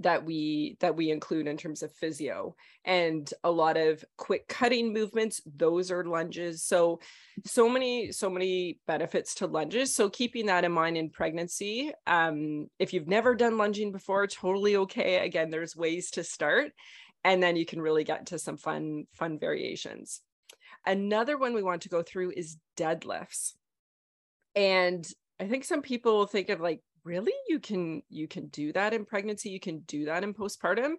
that 0.00 0.24
we 0.24 0.76
that 0.80 0.96
we 0.96 1.10
include 1.10 1.46
in 1.46 1.56
terms 1.56 1.82
of 1.82 1.92
physio 1.92 2.54
and 2.84 3.32
a 3.42 3.50
lot 3.50 3.76
of 3.76 4.04
quick 4.16 4.46
cutting 4.48 4.92
movements. 4.92 5.40
Those 5.56 5.90
are 5.90 6.04
lunges. 6.04 6.62
So 6.62 7.00
so 7.44 7.68
many 7.68 8.12
so 8.12 8.30
many 8.30 8.80
benefits 8.86 9.34
to 9.36 9.46
lunges. 9.46 9.94
So 9.94 10.08
keeping 10.08 10.46
that 10.46 10.64
in 10.64 10.72
mind 10.72 10.96
in 10.96 11.10
pregnancy 11.10 11.92
um, 12.06 12.68
if 12.78 12.92
you've 12.92 13.08
never 13.08 13.34
done 13.34 13.58
lunging 13.58 13.92
before 13.92 14.26
totally 14.26 14.76
okay. 14.76 15.24
Again 15.24 15.50
there's 15.50 15.76
ways 15.76 16.10
to 16.12 16.24
start 16.24 16.72
and 17.24 17.42
then 17.42 17.56
you 17.56 17.66
can 17.66 17.80
really 17.80 18.04
get 18.04 18.26
to 18.26 18.38
some 18.38 18.56
fun 18.56 19.06
fun 19.12 19.38
variations. 19.38 20.20
Another 20.86 21.36
one 21.36 21.54
we 21.54 21.62
want 21.62 21.82
to 21.82 21.88
go 21.88 22.02
through 22.02 22.32
is 22.36 22.56
deadlifts. 22.76 23.54
And 24.54 25.06
i 25.40 25.46
think 25.46 25.64
some 25.64 25.82
people 25.82 26.26
think 26.26 26.48
of 26.48 26.60
like 26.60 26.80
really? 27.04 27.32
You 27.48 27.58
can 27.58 28.02
you 28.08 28.28
can 28.28 28.48
do 28.48 28.72
that 28.72 28.92
in 28.92 29.04
pregnancy? 29.04 29.50
You 29.50 29.60
can 29.60 29.80
do 29.80 30.06
that 30.06 30.24
in 30.24 30.34
postpartum? 30.34 30.94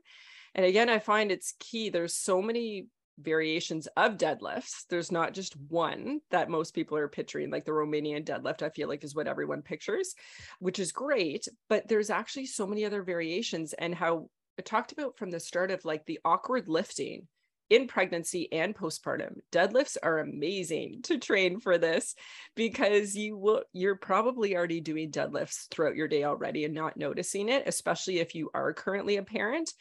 And 0.55 0.65
again 0.65 0.89
i 0.89 0.99
find 0.99 1.31
it's 1.31 1.53
key. 1.59 1.89
There's 1.89 2.15
so 2.15 2.41
many 2.41 2.87
variations 3.19 3.87
of 3.97 4.17
deadlifts. 4.17 4.85
There's 4.89 5.11
not 5.11 5.33
just 5.33 5.55
one 5.67 6.21
that 6.31 6.49
most 6.49 6.73
people 6.73 6.97
are 6.97 7.07
picturing 7.07 7.51
like 7.51 7.65
the 7.65 7.71
romanian 7.71 8.23
deadlift 8.23 8.61
i 8.61 8.69
feel 8.69 8.87
like 8.87 9.03
is 9.03 9.13
what 9.13 9.27
everyone 9.27 9.61
pictures 9.61 10.15
which 10.59 10.79
is 10.79 10.91
great 10.91 11.47
but 11.67 11.87
there's 11.87 12.09
actually 12.09 12.45
so 12.45 12.65
many 12.65 12.85
other 12.85 13.03
variations 13.03 13.73
and 13.73 13.93
how 13.93 14.29
Talked 14.65 14.91
about 14.91 15.17
from 15.17 15.31
the 15.31 15.39
start 15.39 15.71
of 15.71 15.85
like 15.85 16.05
the 16.05 16.19
awkward 16.25 16.67
lifting 16.67 17.27
in 17.69 17.87
pregnancy 17.87 18.51
and 18.51 18.75
postpartum. 18.75 19.37
Deadlifts 19.51 19.97
are 20.01 20.19
amazing 20.19 21.01
to 21.03 21.19
train 21.19 21.59
for 21.59 21.77
this 21.77 22.15
because 22.55 23.15
you 23.15 23.37
will 23.37 23.63
you're 23.73 23.95
probably 23.95 24.55
already 24.55 24.81
doing 24.81 25.11
deadlifts 25.11 25.69
throughout 25.69 25.95
your 25.95 26.07
day 26.07 26.23
already 26.23 26.65
and 26.65 26.73
not 26.73 26.97
noticing 26.97 27.49
it, 27.49 27.63
especially 27.67 28.19
if 28.19 28.35
you 28.35 28.49
are 28.53 28.73
currently 28.73 29.17
a 29.17 29.23
parent. 29.23 29.71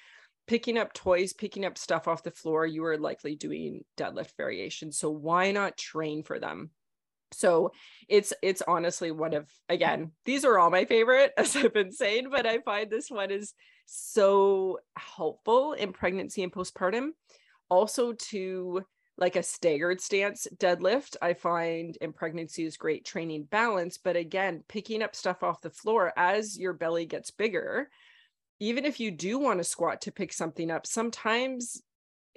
Picking 0.47 0.79
up 0.79 0.95
toys, 0.95 1.35
picking 1.35 1.67
up 1.67 1.77
stuff 1.77 2.09
off 2.09 2.23
the 2.23 2.31
floor, 2.31 2.65
you 2.65 2.83
are 2.87 2.97
likely 2.97 3.37
doing 3.37 3.85
deadlift 3.99 4.35
variations. 4.39 4.99
So 4.99 5.11
why 5.11 5.53
not 5.53 5.77
train 5.77 6.23
for 6.23 6.39
them? 6.39 6.71
so 7.33 7.73
it's 8.09 8.33
it's 8.43 8.63
honestly 8.67 9.11
one 9.11 9.35
of 9.35 9.47
again 9.69 10.13
these 10.25 10.45
are 10.45 10.59
all 10.59 10.71
my 10.71 10.85
favorite 10.85 11.33
as 11.37 11.55
i've 11.57 11.75
been 11.75 11.93
saying 11.93 12.29
but 12.31 12.47
i 12.47 12.59
find 12.61 12.91
this 12.91 13.11
one 13.11 13.31
is 13.31 13.55
so 13.91 14.79
helpful 14.97 15.73
in 15.73 15.93
pregnancy 15.95 16.43
and 16.43 16.53
postpartum 16.53 17.09
also 17.71 18.13
to 18.13 18.83
like 19.17 19.35
a 19.35 19.43
staggered 19.43 19.99
stance 19.99 20.47
deadlift 20.59 21.17
i 21.23 21.33
find 21.33 21.97
in 22.03 22.13
pregnancy 22.13 22.65
is 22.65 22.77
great 22.77 23.05
training 23.07 23.45
balance 23.45 23.97
but 23.97 24.15
again 24.15 24.63
picking 24.69 25.03
up 25.03 25.17
stuff 25.17 25.43
off 25.43 25.63
the 25.63 25.71
floor 25.71 26.13
as 26.19 26.59
your 26.59 26.75
belly 26.75 27.07
gets 27.07 27.31
bigger 27.31 27.89
even 28.61 28.85
if 28.85 29.01
you 29.01 29.11
do 29.11 29.39
want 29.39 29.59
to 29.59 29.65
squat 29.65 30.03
to 30.03 30.13
pick 30.13 30.35
something 30.35 30.71
up 30.71 30.87
sometimes 30.87 31.83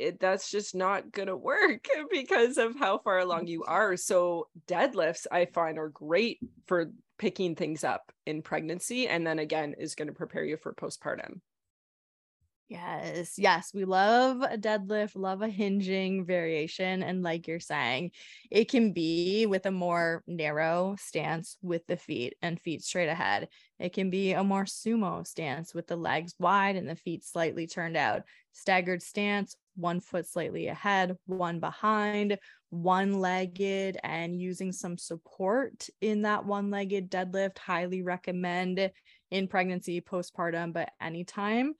it, 0.01 0.19
that's 0.19 0.49
just 0.49 0.73
not 0.73 1.11
going 1.11 1.27
to 1.27 1.37
work 1.37 1.87
because 2.11 2.57
of 2.57 2.75
how 2.77 2.97
far 2.97 3.19
along 3.19 3.41
mm-hmm. 3.41 3.47
you 3.47 3.63
are. 3.65 3.95
So 3.95 4.47
deadlifts 4.67 5.27
I 5.31 5.45
find 5.45 5.77
are 5.77 5.89
great 5.89 6.39
for 6.65 6.91
picking 7.21 7.53
things 7.53 7.83
up 7.83 8.11
in 8.25 8.41
pregnancy 8.41 9.07
and 9.07 9.27
then 9.27 9.37
again 9.37 9.75
is 9.77 9.93
going 9.93 10.07
to 10.07 10.13
prepare 10.13 10.43
you 10.43 10.57
for 10.57 10.73
postpartum. 10.73 11.39
Yes, 12.71 13.37
yes, 13.37 13.73
we 13.73 13.83
love 13.83 14.41
a 14.43 14.57
deadlift, 14.57 15.17
love 15.17 15.41
a 15.41 15.49
hinging 15.49 16.23
variation. 16.25 17.03
And 17.03 17.21
like 17.21 17.45
you're 17.45 17.59
saying, 17.59 18.11
it 18.49 18.69
can 18.69 18.93
be 18.93 19.45
with 19.45 19.65
a 19.65 19.71
more 19.71 20.23
narrow 20.25 20.95
stance 20.97 21.57
with 21.61 21.85
the 21.87 21.97
feet 21.97 22.35
and 22.41 22.57
feet 22.61 22.81
straight 22.81 23.09
ahead. 23.09 23.49
It 23.77 23.91
can 23.91 24.09
be 24.09 24.31
a 24.31 24.41
more 24.45 24.63
sumo 24.63 25.27
stance 25.27 25.75
with 25.75 25.87
the 25.87 25.97
legs 25.97 26.33
wide 26.39 26.77
and 26.77 26.87
the 26.87 26.95
feet 26.95 27.25
slightly 27.25 27.67
turned 27.67 27.97
out. 27.97 28.21
Staggered 28.53 29.01
stance 29.01 29.57
one 29.75 29.99
foot 29.99 30.25
slightly 30.25 30.67
ahead, 30.67 31.17
one 31.25 31.59
behind, 31.59 32.37
one 32.69 33.19
legged, 33.19 33.97
and 34.01 34.39
using 34.39 34.71
some 34.71 34.97
support 34.97 35.89
in 35.99 36.21
that 36.21 36.45
one 36.45 36.69
legged 36.71 37.11
deadlift. 37.11 37.57
Highly 37.57 38.01
recommend 38.01 38.91
in 39.29 39.47
pregnancy, 39.49 39.99
postpartum, 39.99 40.71
but 40.71 40.91
anytime. 41.01 41.73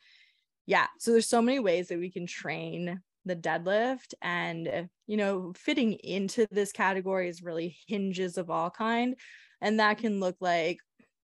Yeah. 0.65 0.87
So 0.99 1.11
there's 1.11 1.27
so 1.29 1.41
many 1.41 1.59
ways 1.59 1.87
that 1.87 1.99
we 1.99 2.11
can 2.11 2.25
train 2.27 3.01
the 3.25 3.35
deadlift 3.35 4.13
and 4.21 4.89
you 5.05 5.15
know 5.17 5.53
fitting 5.55 5.93
into 5.93 6.47
this 6.49 6.71
category 6.71 7.29
is 7.29 7.43
really 7.43 7.77
hinges 7.87 8.37
of 8.37 8.49
all 8.49 8.71
kind 8.71 9.15
and 9.61 9.79
that 9.79 9.99
can 9.99 10.19
look 10.19 10.35
like 10.39 10.79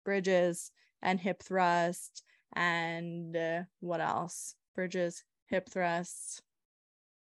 bridges 0.04 0.72
and 1.02 1.22
hip 1.22 1.42
thrust 1.42 2.24
and 2.54 3.36
uh, 3.38 3.62
what 3.80 4.02
else 4.02 4.56
bridges 4.76 5.24
hip 5.48 5.70
thrusts 5.70 6.42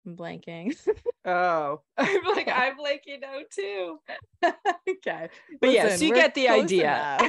I'm 0.05 0.15
blanking. 0.15 0.75
oh, 1.25 1.81
I'm 1.97 2.23
like 2.23 2.47
I'm 2.53 2.77
blanking 2.77 3.23
out 3.23 3.49
too. 3.51 3.99
okay, 4.43 5.29
but 5.59 5.69
Listen, 5.69 5.73
yeah, 5.73 5.95
so 5.95 6.05
you 6.05 6.13
get 6.13 6.35
the 6.35 6.49
idea. 6.49 7.19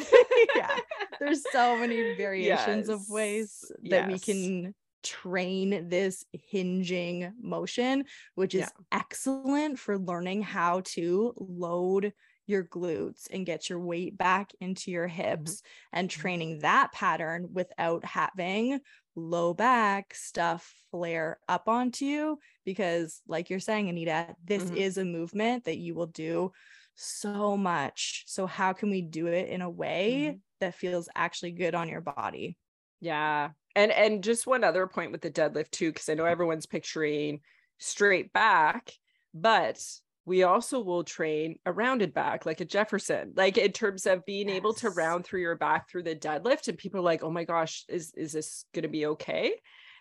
yeah, 0.54 0.76
there's 1.18 1.44
so 1.52 1.76
many 1.76 2.14
variations 2.14 2.88
yes. 2.88 2.88
of 2.88 3.08
ways 3.08 3.64
that 3.82 4.08
yes. 4.08 4.12
we 4.12 4.18
can 4.18 4.74
train 5.02 5.88
this 5.88 6.24
hinging 6.32 7.32
motion, 7.40 8.04
which 8.34 8.54
is 8.54 8.62
yeah. 8.62 8.98
excellent 8.98 9.78
for 9.78 9.98
learning 9.98 10.42
how 10.42 10.82
to 10.84 11.32
load 11.36 12.12
your 12.46 12.64
glutes 12.64 13.26
and 13.30 13.46
get 13.46 13.68
your 13.68 13.80
weight 13.80 14.16
back 14.16 14.52
into 14.60 14.90
your 14.90 15.06
hips 15.06 15.56
mm-hmm. 15.56 15.98
and 15.98 16.10
training 16.10 16.58
that 16.60 16.92
pattern 16.92 17.48
without 17.52 18.04
having 18.04 18.80
low 19.16 19.54
back 19.54 20.14
stuff 20.14 20.72
flare 20.90 21.38
up 21.48 21.68
onto 21.68 22.04
you 22.04 22.38
because 22.64 23.22
like 23.26 23.48
you're 23.48 23.58
saying 23.58 23.88
anita 23.88 24.28
this 24.44 24.62
mm-hmm. 24.62 24.76
is 24.76 24.98
a 24.98 25.04
movement 25.04 25.64
that 25.64 25.78
you 25.78 25.94
will 25.94 26.06
do 26.06 26.52
so 26.94 27.56
much 27.56 28.24
so 28.26 28.46
how 28.46 28.72
can 28.72 28.90
we 28.90 29.00
do 29.00 29.26
it 29.26 29.48
in 29.48 29.62
a 29.62 29.70
way 29.70 30.28
mm-hmm. 30.28 30.36
that 30.60 30.74
feels 30.74 31.08
actually 31.14 31.52
good 31.52 31.74
on 31.74 31.88
your 31.88 32.02
body 32.02 32.56
yeah 33.00 33.50
and 33.74 33.90
and 33.90 34.22
just 34.22 34.46
one 34.46 34.64
other 34.64 34.86
point 34.86 35.12
with 35.12 35.22
the 35.22 35.30
deadlift 35.30 35.70
too 35.70 35.90
because 35.90 36.08
i 36.08 36.14
know 36.14 36.26
everyone's 36.26 36.66
picturing 36.66 37.40
straight 37.78 38.32
back 38.32 38.92
but 39.32 39.82
we 40.26 40.42
also 40.42 40.80
will 40.80 41.04
train 41.04 41.56
a 41.64 41.72
rounded 41.72 42.12
back 42.12 42.44
like 42.44 42.60
a 42.60 42.64
Jefferson, 42.64 43.32
like 43.36 43.56
in 43.56 43.70
terms 43.70 44.06
of 44.06 44.26
being 44.26 44.48
yes. 44.48 44.56
able 44.56 44.74
to 44.74 44.90
round 44.90 45.24
through 45.24 45.40
your 45.40 45.54
back 45.54 45.88
through 45.88 46.02
the 46.02 46.16
deadlift. 46.16 46.66
And 46.66 46.76
people 46.76 47.00
are 47.00 47.04
like, 47.04 47.22
oh 47.22 47.30
my 47.30 47.44
gosh, 47.44 47.84
is, 47.88 48.12
is 48.16 48.32
this 48.32 48.64
going 48.74 48.82
to 48.82 48.88
be 48.88 49.06
okay? 49.06 49.54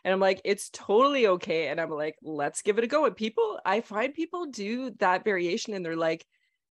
And 0.03 0.11
I'm 0.11 0.19
like, 0.19 0.41
it's 0.43 0.69
totally 0.71 1.27
okay. 1.27 1.67
And 1.67 1.79
I'm 1.79 1.91
like, 1.91 2.15
let's 2.23 2.63
give 2.63 2.79
it 2.79 2.83
a 2.83 2.88
go. 2.88 3.05
And 3.05 3.15
people, 3.15 3.59
I 3.63 3.81
find 3.81 4.15
people 4.15 4.47
do 4.47 4.91
that 4.99 5.23
variation 5.23 5.75
and 5.75 5.85
they're 5.85 5.95
like, 5.95 6.25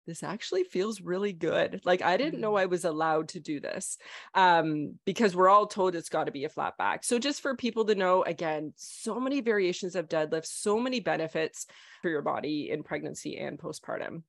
this 0.06 0.22
actually 0.22 0.64
feels 0.64 1.00
really 1.00 1.32
good. 1.32 1.80
Like 1.84 2.02
I 2.02 2.16
didn't 2.16 2.40
know 2.40 2.52
mm. 2.52 2.60
I 2.60 2.66
was 2.66 2.84
allowed 2.84 3.28
to 3.30 3.40
do 3.40 3.60
this 3.60 3.98
um, 4.34 4.98
because 5.04 5.36
we're 5.36 5.48
all 5.48 5.66
told 5.66 5.94
it's 5.94 6.08
got 6.08 6.24
to 6.24 6.32
be 6.32 6.44
a 6.44 6.48
flat 6.48 6.76
back. 6.76 7.04
So 7.04 7.18
just 7.18 7.40
for 7.40 7.56
people 7.56 7.84
to 7.86 7.94
know, 7.94 8.22
again, 8.22 8.72
so 8.76 9.20
many 9.20 9.40
variations 9.40 9.94
of 9.94 10.08
deadlift, 10.08 10.46
so 10.46 10.78
many 10.78 11.00
benefits 11.00 11.66
for 12.02 12.10
your 12.10 12.22
body 12.22 12.70
in 12.70 12.82
pregnancy 12.82 13.38
and 13.38 13.58
postpartum. 13.58 14.22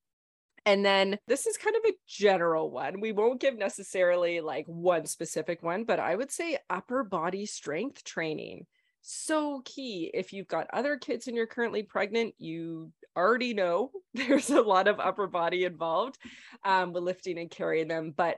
And 0.66 0.86
then 0.86 1.18
this 1.28 1.46
is 1.46 1.58
kind 1.58 1.76
of 1.76 1.82
a 1.86 1.98
general 2.08 2.72
one. 2.72 3.02
We 3.02 3.12
won't 3.12 3.42
give 3.42 3.58
necessarily 3.58 4.40
like 4.40 4.66
one 4.68 5.06
specific 5.08 5.62
one, 5.62 5.84
but 5.84 6.00
I 6.00 6.16
would 6.16 6.32
say 6.32 6.58
upper 6.70 7.04
body 7.04 7.46
strength 7.46 8.04
training 8.04 8.66
so 9.04 9.62
key. 9.66 10.10
If 10.14 10.34
you've 10.34 10.48
got 10.48 10.68
other 10.74 10.98
kids 10.98 11.28
and 11.28 11.36
you're 11.36 11.46
currently 11.46 11.84
pregnant, 11.84 12.34
you 12.40 12.92
already 13.16 13.54
know 13.54 13.92
there's 14.14 14.50
a 14.50 14.62
lot 14.62 14.88
of 14.88 15.00
upper 15.00 15.28
body 15.28 15.66
involved 15.66 16.18
um, 16.64 16.94
with 16.94 17.04
lifting 17.04 17.38
and 17.38 17.52
carrying 17.52 17.88
them. 17.88 18.14
But 18.16 18.38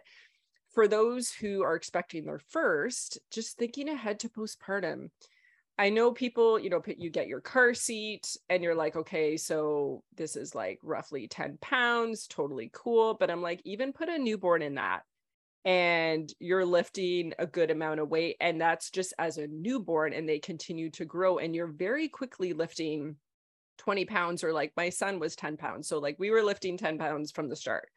for 0.73 0.88
those 0.88 1.32
who 1.32 1.63
are 1.63 1.75
expecting 1.75 2.25
their 2.25 2.41
first, 2.49 3.19
just 3.32 3.58
thinking 3.58 3.88
ahead 3.88 4.19
to 4.19 4.30
postpartum. 4.30 5.10
I 5.78 5.89
know 5.89 6.12
people, 6.12 6.58
you 6.58 6.69
know, 6.69 6.82
you 6.97 7.10
get 7.10 7.28
your 7.28 7.41
car 7.41 7.73
seat 7.73 8.38
and 8.49 8.63
you're 8.63 8.75
like, 8.75 8.95
okay, 8.95 9.36
so 9.36 10.04
this 10.15 10.38
is 10.38 10.56
like 10.56 10.80
roughly 10.82 11.28
10 11.28 11.58
pounds, 11.62 12.28
totally 12.28 12.69
cool. 12.73 13.13
But 13.13 13.30
I'm 13.30 13.41
like, 13.41 13.62
even 13.65 13.91
put 13.91 14.08
a 14.08 14.17
newborn 14.17 14.62
in 14.62 14.75
that 14.75 15.01
and 15.65 16.32
you're 16.39 16.65
lifting 16.65 17.34
a 17.39 17.47
good 17.47 17.71
amount 17.71 17.99
of 17.99 18.10
weight 18.10 18.38
and 18.39 18.62
that's 18.62 18.91
just 18.91 19.13
as 19.17 19.38
a 19.38 19.47
newborn 19.47 20.13
and 20.13 20.30
they 20.30 20.39
continue 20.39 20.89
to 20.91 21.06
grow 21.06 21.39
and 21.39 21.56
you're 21.56 21.67
very 21.67 22.08
quickly 22.08 22.54
lifting 22.54 23.15
20 23.80 24.06
pounds 24.06 24.43
or 24.43 24.54
like 24.54 24.71
my 24.78 24.89
son 24.89 25.19
was 25.19 25.36
10 25.36 25.58
pounds 25.58 25.88
so 25.88 25.97
like 25.97 26.15
we 26.19 26.30
were 26.30 26.43
lifting 26.43 26.78
10 26.78 26.97
pounds 26.97 27.32
from 27.32 27.49
the 27.49 27.56
start 27.56 27.89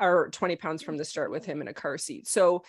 or 0.00 0.28
20 0.30 0.56
pounds 0.56 0.82
from 0.82 0.96
the 0.96 1.04
start 1.04 1.30
with 1.30 1.44
him 1.44 1.60
in 1.60 1.68
a 1.68 1.74
car 1.74 1.96
seat. 1.96 2.26
So 2.26 2.64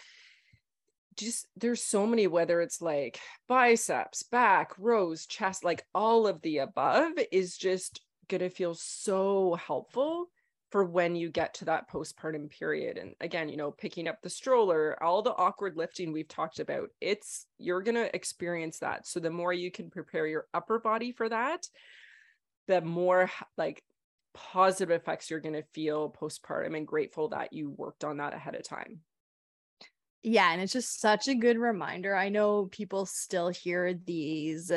just 1.15 1.47
there's 1.55 1.83
so 1.83 2.07
many 2.07 2.25
whether 2.25 2.59
it's 2.61 2.81
like 2.81 3.19
biceps 3.47 4.23
back 4.23 4.71
rows 4.79 5.27
chest 5.27 5.63
like 5.63 5.85
all 5.93 6.25
of 6.25 6.41
the 6.41 6.57
above 6.57 7.11
is 7.31 7.55
just 7.55 8.01
gonna 8.29 8.49
feel 8.49 8.73
so 8.73 9.53
helpful 9.53 10.25
for 10.73 10.83
when 10.83 11.15
you 11.15 11.29
get 11.29 11.53
to 11.53 11.65
that 11.65 11.87
postpartum 11.87 12.49
period 12.49 12.97
and 12.97 13.13
again 13.21 13.47
you 13.47 13.55
know 13.55 13.69
picking 13.69 14.07
up 14.07 14.19
the 14.23 14.29
stroller 14.29 14.97
all 15.03 15.21
the 15.21 15.35
awkward 15.35 15.77
lifting 15.77 16.11
we've 16.11 16.27
talked 16.27 16.57
about 16.57 16.89
it's 16.99 17.45
you're 17.59 17.83
going 17.83 17.93
to 17.93 18.13
experience 18.15 18.79
that. 18.79 19.05
So 19.05 19.19
the 19.19 19.29
more 19.29 19.53
you 19.53 19.69
can 19.69 19.91
prepare 19.91 20.25
your 20.25 20.47
upper 20.51 20.79
body 20.79 21.11
for 21.11 21.29
that 21.29 21.67
the 22.67 22.81
more 22.81 23.29
like 23.55 23.83
positive 24.33 24.89
effects 24.89 25.29
you're 25.29 25.39
going 25.39 25.53
to 25.53 25.63
feel 25.75 26.11
postpartum 26.19 26.75
and 26.75 26.87
grateful 26.87 27.29
that 27.29 27.53
you 27.53 27.69
worked 27.69 28.03
on 28.03 28.17
that 28.17 28.33
ahead 28.33 28.55
of 28.55 28.67
time. 28.67 29.01
Yeah 30.23 30.51
and 30.51 30.59
it's 30.59 30.73
just 30.73 30.99
such 30.99 31.27
a 31.27 31.35
good 31.35 31.59
reminder. 31.59 32.15
I 32.15 32.29
know 32.29 32.65
people 32.71 33.05
still 33.05 33.49
hear 33.49 33.93
these 33.93 34.71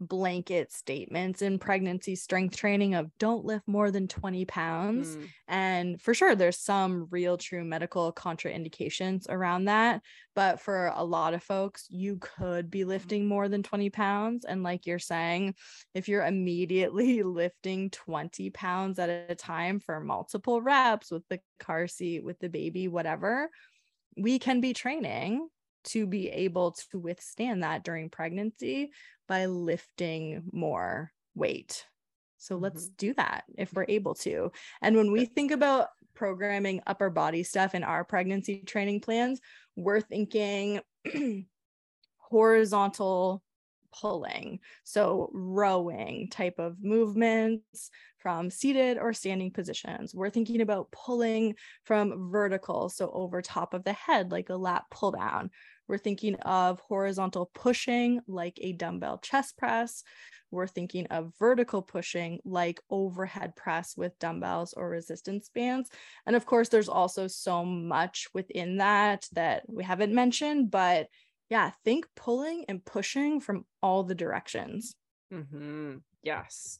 blanket 0.00 0.72
statements 0.72 1.42
in 1.42 1.58
pregnancy 1.58 2.16
strength 2.16 2.56
training 2.56 2.94
of 2.94 3.10
don't 3.18 3.44
lift 3.44 3.68
more 3.68 3.90
than 3.90 4.08
20 4.08 4.46
pounds. 4.46 5.16
Mm. 5.16 5.28
And 5.46 6.02
for 6.02 6.14
sure, 6.14 6.34
there's 6.34 6.58
some 6.58 7.06
real 7.10 7.36
true 7.36 7.64
medical 7.64 8.12
contraindications 8.12 9.28
around 9.28 9.66
that. 9.66 10.00
But 10.34 10.60
for 10.60 10.90
a 10.94 11.04
lot 11.04 11.34
of 11.34 11.42
folks, 11.42 11.86
you 11.90 12.18
could 12.18 12.70
be 12.70 12.84
lifting 12.84 13.28
more 13.28 13.48
than 13.48 13.62
20 13.62 13.90
pounds. 13.90 14.44
And 14.46 14.62
like 14.62 14.86
you're 14.86 14.98
saying, 14.98 15.54
if 15.92 16.08
you're 16.08 16.24
immediately 16.24 17.22
lifting 17.22 17.90
20 17.90 18.50
pounds 18.50 18.98
at 18.98 19.10
a 19.28 19.34
time 19.34 19.80
for 19.80 20.00
multiple 20.00 20.62
reps 20.62 21.10
with 21.10 21.28
the 21.28 21.40
car 21.58 21.86
seat, 21.86 22.24
with 22.24 22.38
the 22.38 22.48
baby, 22.48 22.88
whatever, 22.88 23.50
we 24.16 24.38
can 24.38 24.60
be 24.60 24.72
training 24.72 25.48
to 25.82 26.06
be 26.06 26.28
able 26.28 26.72
to 26.72 26.98
withstand 26.98 27.62
that 27.62 27.84
during 27.84 28.10
pregnancy 28.10 28.90
by 29.30 29.46
lifting 29.46 30.42
more 30.52 31.12
weight 31.36 31.86
So 32.38 32.56
mm-hmm. 32.56 32.64
let's 32.64 32.88
do 32.88 33.14
that 33.14 33.44
if 33.56 33.72
we're 33.72 33.86
able 33.88 34.14
to. 34.16 34.50
And 34.82 34.96
when 34.96 35.12
we 35.12 35.24
think 35.24 35.52
about 35.52 35.86
programming 36.14 36.82
upper 36.88 37.10
body 37.10 37.44
stuff 37.44 37.76
in 37.76 37.84
our 37.84 38.02
pregnancy 38.04 38.64
training 38.66 39.00
plans, 39.00 39.40
we're 39.76 40.00
thinking 40.00 40.80
horizontal 42.18 43.44
pulling. 43.92 44.58
So, 44.82 45.30
rowing 45.32 46.28
type 46.28 46.58
of 46.58 46.76
movements 46.82 47.90
from 48.20 48.50
seated 48.50 48.98
or 48.98 49.12
standing 49.12 49.50
positions. 49.50 50.14
We're 50.14 50.30
thinking 50.30 50.60
about 50.60 50.90
pulling 50.90 51.54
from 51.84 52.30
vertical, 52.30 52.88
so 52.88 53.10
over 53.12 53.42
top 53.42 53.74
of 53.74 53.84
the 53.84 53.92
head, 53.92 54.30
like 54.30 54.50
a 54.50 54.56
lat 54.56 54.84
pull 54.90 55.12
down. 55.12 55.50
We're 55.88 55.98
thinking 55.98 56.36
of 56.36 56.78
horizontal 56.80 57.50
pushing, 57.52 58.20
like 58.28 58.58
a 58.60 58.72
dumbbell 58.72 59.18
chest 59.18 59.58
press. 59.58 60.04
We're 60.52 60.68
thinking 60.68 61.06
of 61.08 61.32
vertical 61.38 61.82
pushing, 61.82 62.38
like 62.44 62.80
overhead 62.90 63.56
press 63.56 63.96
with 63.96 64.18
dumbbells 64.18 64.72
or 64.72 64.88
resistance 64.88 65.50
bands. 65.52 65.90
And 66.26 66.36
of 66.36 66.46
course, 66.46 66.68
there's 66.68 66.88
also 66.88 67.26
so 67.26 67.64
much 67.64 68.28
within 68.34 68.76
that 68.76 69.26
that 69.32 69.64
we 69.68 69.82
haven't 69.82 70.14
mentioned, 70.14 70.70
but 70.70 71.08
yeah, 71.48 71.72
think 71.84 72.06
pulling 72.14 72.64
and 72.68 72.84
pushing 72.84 73.40
from 73.40 73.64
all 73.82 74.04
the 74.04 74.14
directions. 74.14 74.94
Mm-hmm. 75.32 75.96
Yes. 76.22 76.78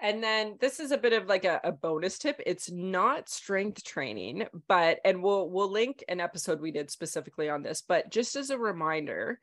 And 0.00 0.22
then 0.22 0.56
this 0.60 0.80
is 0.80 0.90
a 0.90 0.98
bit 0.98 1.12
of 1.12 1.26
like 1.26 1.44
a, 1.44 1.60
a, 1.64 1.72
bonus 1.72 2.18
tip. 2.18 2.40
It's 2.44 2.70
not 2.70 3.28
strength 3.28 3.84
training, 3.84 4.46
but 4.68 4.98
and 5.04 5.22
we'll 5.22 5.48
we'll 5.48 5.70
link 5.70 6.04
an 6.08 6.20
episode 6.20 6.60
we 6.60 6.72
did 6.72 6.90
specifically 6.90 7.48
on 7.48 7.62
this. 7.62 7.82
But 7.86 8.10
just 8.10 8.36
as 8.36 8.50
a 8.50 8.58
reminder, 8.58 9.38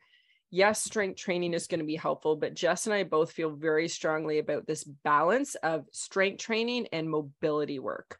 yes, 0.50 0.84
strength 0.84 1.16
training 1.16 1.54
is 1.54 1.66
going 1.66 1.80
to 1.80 1.86
be 1.86 1.96
helpful, 1.96 2.36
but 2.36 2.54
Jess 2.54 2.86
and 2.86 2.94
I 2.94 3.02
both 3.02 3.32
feel 3.32 3.50
very 3.50 3.88
strongly 3.88 4.38
about 4.38 4.66
this 4.66 4.84
balance 4.84 5.54
of 5.56 5.86
strength 5.90 6.42
training 6.42 6.86
and 6.92 7.10
mobility 7.10 7.78
work. 7.78 8.18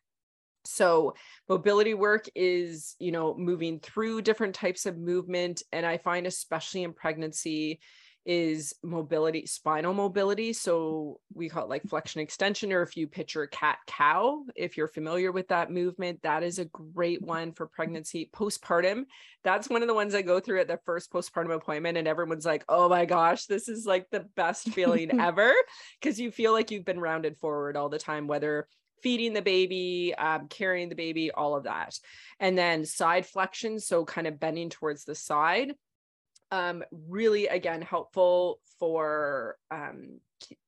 So 0.65 1.15
mobility 1.49 1.95
work 1.95 2.29
is, 2.35 2.97
you 2.99 3.13
know, 3.13 3.37
moving 3.37 3.81
through 3.81 4.23
different 4.23 4.55
types 4.55 4.87
of 4.87 4.97
movement. 4.97 5.63
And 5.73 5.85
I 5.85 5.99
find, 5.99 6.27
especially 6.27 6.85
in 6.85 6.93
pregnancy, 6.93 7.81
is 8.25 8.75
mobility, 8.83 9.47
spinal 9.47 9.95
mobility. 9.95 10.53
So 10.53 11.21
we 11.35 11.49
call 11.49 11.65
it 11.65 11.69
like 11.69 11.83
flexion 11.89 12.21
extension, 12.21 12.73
or 12.73 12.83
if 12.83 12.97
you 12.97 13.07
picture 13.07 13.47
cat 13.47 13.79
cow, 13.87 14.45
if 14.55 14.77
you're 14.77 14.89
familiar 14.89 15.33
with 15.33 15.49
that 15.49 15.71
movement, 15.71 16.23
that 16.23 16.43
is 16.43 16.59
a 16.59 16.67
great 16.67 17.23
one 17.23 17.53
for 17.53 17.67
pregnancy. 17.67 18.31
Postpartum, 18.33 19.05
that's 19.43 19.69
one 19.69 19.83
of 19.83 19.89
the 19.89 19.95
ones 19.95 20.15
I 20.15 20.23
go 20.23 20.41
through 20.41 20.61
at 20.61 20.69
the 20.69 20.81
first 20.85 21.13
postpartum 21.13 21.55
appointment, 21.55 21.99
and 21.99 22.07
everyone's 22.07 22.47
like, 22.47 22.65
oh 22.69 22.89
my 22.89 23.05
gosh, 23.05 23.47
this 23.47 23.69
is 23.69 23.87
like 23.87 24.07
the 24.11 24.27
best 24.37 24.71
feeling 24.71 25.21
ever. 25.21 25.53
Cause 26.01 26.19
you 26.19 26.31
feel 26.31 26.53
like 26.53 26.71
you've 26.71 26.85
been 26.85 27.01
rounded 27.01 27.37
forward 27.39 27.77
all 27.77 27.89
the 27.89 27.99
time, 27.99 28.27
whether 28.27 28.69
feeding 29.03 29.33
the 29.33 29.43
baby, 29.43 30.15
um, 30.17 30.47
carrying 30.49 30.89
the 30.89 30.95
baby, 30.95 31.31
all 31.31 31.57
of 31.57 31.65
that. 31.65 31.99
And 32.39 32.57
then 32.57 32.85
side 32.85 33.27
flexion, 33.27 33.81
so 33.81 34.05
kind 34.05 34.27
of 34.27 34.39
bending 34.39 34.71
towards 34.71 35.05
the 35.05 35.15
side. 35.15 35.75
Um, 36.53 36.85
really, 37.09 37.47
again, 37.47 37.81
helpful 37.81 38.61
for 38.79 39.57
um, 39.71 40.21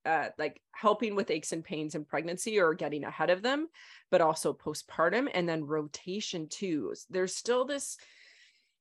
uh, 0.07 0.29
like 0.39 0.61
helping 0.73 1.15
with 1.15 1.31
aches 1.31 1.53
and 1.53 1.63
pains 1.63 1.95
in 1.95 2.07
pregnancy 2.07 2.59
or 2.59 2.73
getting 2.73 3.05
ahead 3.05 3.29
of 3.29 3.43
them, 3.43 3.69
but 4.11 4.23
also 4.23 4.55
postpartum. 4.55 5.29
And 5.33 5.47
then 5.47 5.67
rotation 5.67 6.49
too. 6.49 6.95
There's 7.11 7.37
still 7.37 7.67
this, 7.67 7.99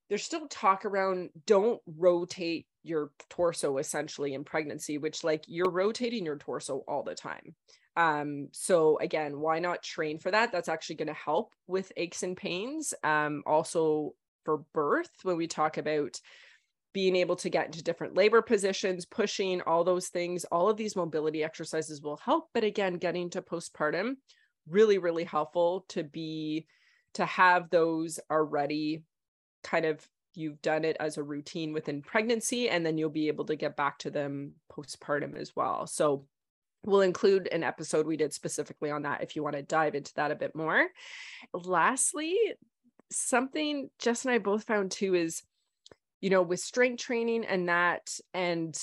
there's 0.07 0.23
still 0.23 0.47
talk 0.47 0.85
around 0.85 1.29
don't 1.45 1.81
rotate 1.85 2.67
your 2.83 3.11
torso 3.29 3.77
essentially 3.79 4.33
in 4.33 4.45
pregnancy, 4.45 4.97
which 4.97 5.25
like 5.25 5.43
you're 5.47 5.69
rotating 5.69 6.25
your 6.25 6.37
torso 6.37 6.85
all 6.87 7.03
the 7.03 7.15
time. 7.15 7.53
Um, 7.97 8.47
so 8.53 8.97
again, 8.99 9.39
why 9.39 9.59
not 9.59 9.83
train 9.83 10.19
for 10.19 10.31
that? 10.31 10.53
That's 10.53 10.69
actually 10.69 10.95
going 10.95 11.07
to 11.09 11.13
help 11.13 11.53
with 11.67 11.91
aches 11.97 12.23
and 12.23 12.37
pains. 12.37 12.93
Um, 13.03 13.43
also 13.45 14.13
for 14.45 14.63
birth, 14.73 15.11
when 15.23 15.37
we 15.37 15.47
talk 15.47 15.77
about 15.77 16.19
being 16.93 17.15
able 17.15 17.35
to 17.37 17.49
get 17.49 17.65
into 17.65 17.83
different 17.83 18.15
labor 18.15 18.41
positions, 18.41 19.05
pushing, 19.05 19.61
all 19.61 19.83
those 19.83 20.07
things, 20.09 20.45
all 20.45 20.69
of 20.69 20.77
these 20.77 20.95
mobility 20.95 21.43
exercises 21.43 22.01
will 22.01 22.17
help. 22.17 22.49
But 22.53 22.63
again, 22.63 22.95
getting 22.95 23.29
to 23.31 23.41
postpartum, 23.41 24.13
really, 24.67 24.97
really 24.97 25.23
helpful 25.23 25.85
to 25.89 26.03
be 26.03 26.67
to 27.15 27.25
have 27.25 27.69
those 27.69 28.19
already 28.31 29.03
kind 29.63 29.85
of 29.85 30.07
you've 30.35 30.61
done 30.61 30.83
it 30.83 30.97
as 30.99 31.17
a 31.17 31.23
routine 31.23 31.73
within 31.73 32.01
pregnancy 32.01 32.69
and 32.69 32.83
then 32.83 32.97
you'll 32.97 33.09
be 33.09 33.27
able 33.27 33.45
to 33.45 33.55
get 33.55 33.75
back 33.75 33.99
to 33.99 34.09
them 34.09 34.53
postpartum 34.71 35.35
as 35.35 35.55
well. 35.55 35.85
So 35.85 36.25
We'll 36.85 37.01
include 37.01 37.47
an 37.51 37.63
episode 37.63 38.05
we 38.05 38.17
did 38.17 38.33
specifically 38.33 38.91
on 38.91 39.03
that 39.03 39.23
if 39.23 39.35
you 39.35 39.43
want 39.43 39.55
to 39.55 39.61
dive 39.61 39.95
into 39.95 40.13
that 40.15 40.31
a 40.31 40.35
bit 40.35 40.53
more. 40.53 40.85
Lastly, 41.53 42.37
something 43.09 43.89
Jess 43.99 44.25
and 44.25 44.33
I 44.33 44.37
both 44.37 44.65
found 44.65 44.91
too 44.91 45.15
is, 45.15 45.43
you 46.23 46.29
know, 46.29 46.41
with 46.41 46.61
strength 46.61 47.03
training 47.03 47.43
and 47.43 47.67
that, 47.67 48.17
and 48.33 48.79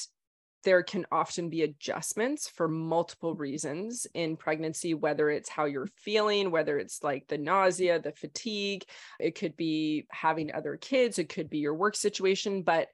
there 0.62 0.83
can 0.83 1.07
often 1.11 1.48
be 1.48 1.62
adjustments 1.62 2.50
for 2.50 2.68
multiple 2.68 3.35
reasons 3.35 4.07
in 4.12 4.37
pregnancy, 4.37 4.92
whether 4.92 5.31
it's 5.31 5.48
how 5.48 5.64
you're 5.64 5.88
feeling, 5.96 6.50
whether 6.50 6.79
it's 6.79 7.03
like 7.03 7.26
the 7.29 7.38
nausea, 7.38 7.98
the 7.98 8.12
fatigue, 8.12 8.85
it 9.18 9.37
could 9.37 9.57
be 9.57 10.07
having 10.11 10.53
other 10.53 10.76
kids, 10.76 11.18
it 11.18 11.31
could 11.31 11.48
be 11.48 11.61
your 11.61 11.72
work 11.72 11.96
situation. 11.96 12.61
But 12.61 12.88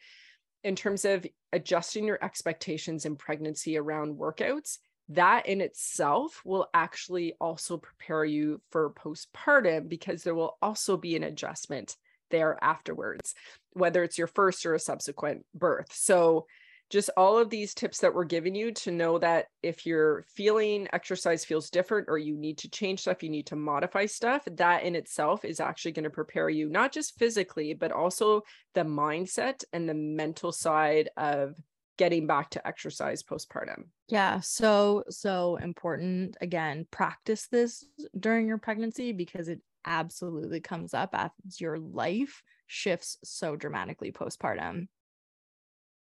in 0.63 0.77
terms 0.77 1.05
of 1.05 1.27
adjusting 1.53 2.05
your 2.05 2.23
expectations 2.23 3.05
in 3.05 3.17
pregnancy 3.17 3.77
around 3.77 4.17
workouts, 4.17 4.79
that 5.09 5.47
in 5.47 5.61
itself 5.61 6.41
will 6.45 6.69
actually 6.73 7.35
also 7.41 7.79
prepare 7.79 8.25
you 8.25 8.63
for 8.71 8.93
postpartum 8.93 9.89
because 9.89 10.23
there 10.23 10.37
will 10.37 10.57
also 10.63 10.97
be 10.97 11.17
an 11.17 11.25
adjustment 11.25 11.97
there 12.31 12.59
afterwards, 12.63 13.35
whether 13.73 14.03
it's 14.03 14.19
your 14.19 14.27
first 14.27 14.65
or 14.67 14.75
a 14.75 14.81
subsequent 14.81 15.45
birth. 15.55 15.93
So, 15.93 16.47
just 16.89 17.11
all 17.17 17.37
of 17.37 17.51
these 17.51 17.75
tips 17.75 17.99
that 17.99 18.15
we're 18.15 18.25
giving 18.25 18.55
you 18.55 18.71
to 18.71 18.93
know 18.93 19.19
that 19.19 19.47
if 19.61 19.87
you're 19.87 20.25
feeling 20.29 20.87
exercise 20.93 21.45
feels 21.45 21.69
different 21.69 22.07
or 22.09 22.17
you 22.17 22.37
need 22.37 22.59
to 22.59 22.71
change 22.71 23.01
stuff, 23.01 23.25
you 23.25 23.29
need 23.29 23.47
to 23.47 23.57
modify 23.57 24.07
stuff, 24.07 24.47
that 24.53 24.85
in 24.85 24.95
itself 24.95 25.45
is 25.45 25.59
actually 25.59 25.91
going 25.91 26.05
to 26.05 26.11
prepare 26.11 26.49
you 26.49 26.69
not 26.69 26.93
just 26.93 27.19
physically, 27.19 27.75
but 27.75 27.91
also 27.91 28.43
the 28.75 28.85
mindset 28.85 29.65
and 29.73 29.89
the 29.89 29.95
mental 29.95 30.53
side 30.53 31.11
of 31.17 31.55
getting 31.97 32.27
back 32.27 32.51
to 32.51 32.67
exercise 32.67 33.23
postpartum. 33.23 33.87
Yeah, 34.09 34.41
so 34.41 35.05
so 35.09 35.57
important 35.57 36.37
again, 36.41 36.87
practice 36.91 37.49
this 37.49 37.85
during 38.19 38.47
your 38.47 38.59
pregnancy 38.59 39.13
because 39.13 39.49
it 39.49 39.61
absolutely 39.87 40.61
comes 40.61 40.93
up 40.93 41.15
as 41.47 41.61
your 41.61 41.79
life 41.79 42.43
shifts 42.67 43.19
so 43.25 43.57
dramatically 43.57 44.13
postpartum. 44.13 44.89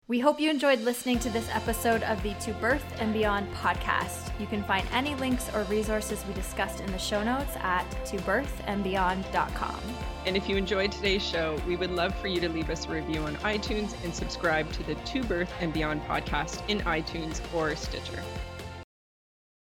We 0.06 0.20
hope 0.20 0.38
you 0.38 0.50
enjoyed 0.50 0.80
listening 0.80 1.18
to 1.20 1.30
this 1.30 1.48
episode 1.50 2.02
of 2.02 2.22
the 2.22 2.34
To 2.34 2.52
Birth 2.54 2.84
and 2.98 3.14
Beyond 3.14 3.50
podcast. 3.54 4.38
You 4.38 4.46
can 4.46 4.62
find 4.64 4.86
any 4.92 5.14
links 5.14 5.48
or 5.54 5.62
resources 5.62 6.22
we 6.26 6.34
discussed 6.34 6.80
in 6.80 6.92
the 6.92 6.98
show 6.98 7.24
notes 7.24 7.56
at 7.60 7.88
tobirthandbeyond.com. 8.04 9.80
And 10.26 10.36
if 10.36 10.46
you 10.46 10.58
enjoyed 10.58 10.92
today's 10.92 11.22
show, 11.22 11.58
we 11.66 11.76
would 11.76 11.90
love 11.90 12.14
for 12.16 12.28
you 12.28 12.38
to 12.40 12.50
leave 12.50 12.68
us 12.68 12.84
a 12.84 12.90
review 12.90 13.22
on 13.22 13.36
iTunes 13.36 13.94
and 14.04 14.14
subscribe 14.14 14.70
to 14.72 14.82
the 14.82 14.94
To 14.94 15.22
Birth 15.22 15.50
and 15.60 15.72
Beyond 15.72 16.02
podcast 16.02 16.60
in 16.68 16.80
iTunes 16.80 17.40
or 17.54 17.74
Stitcher. 17.74 18.22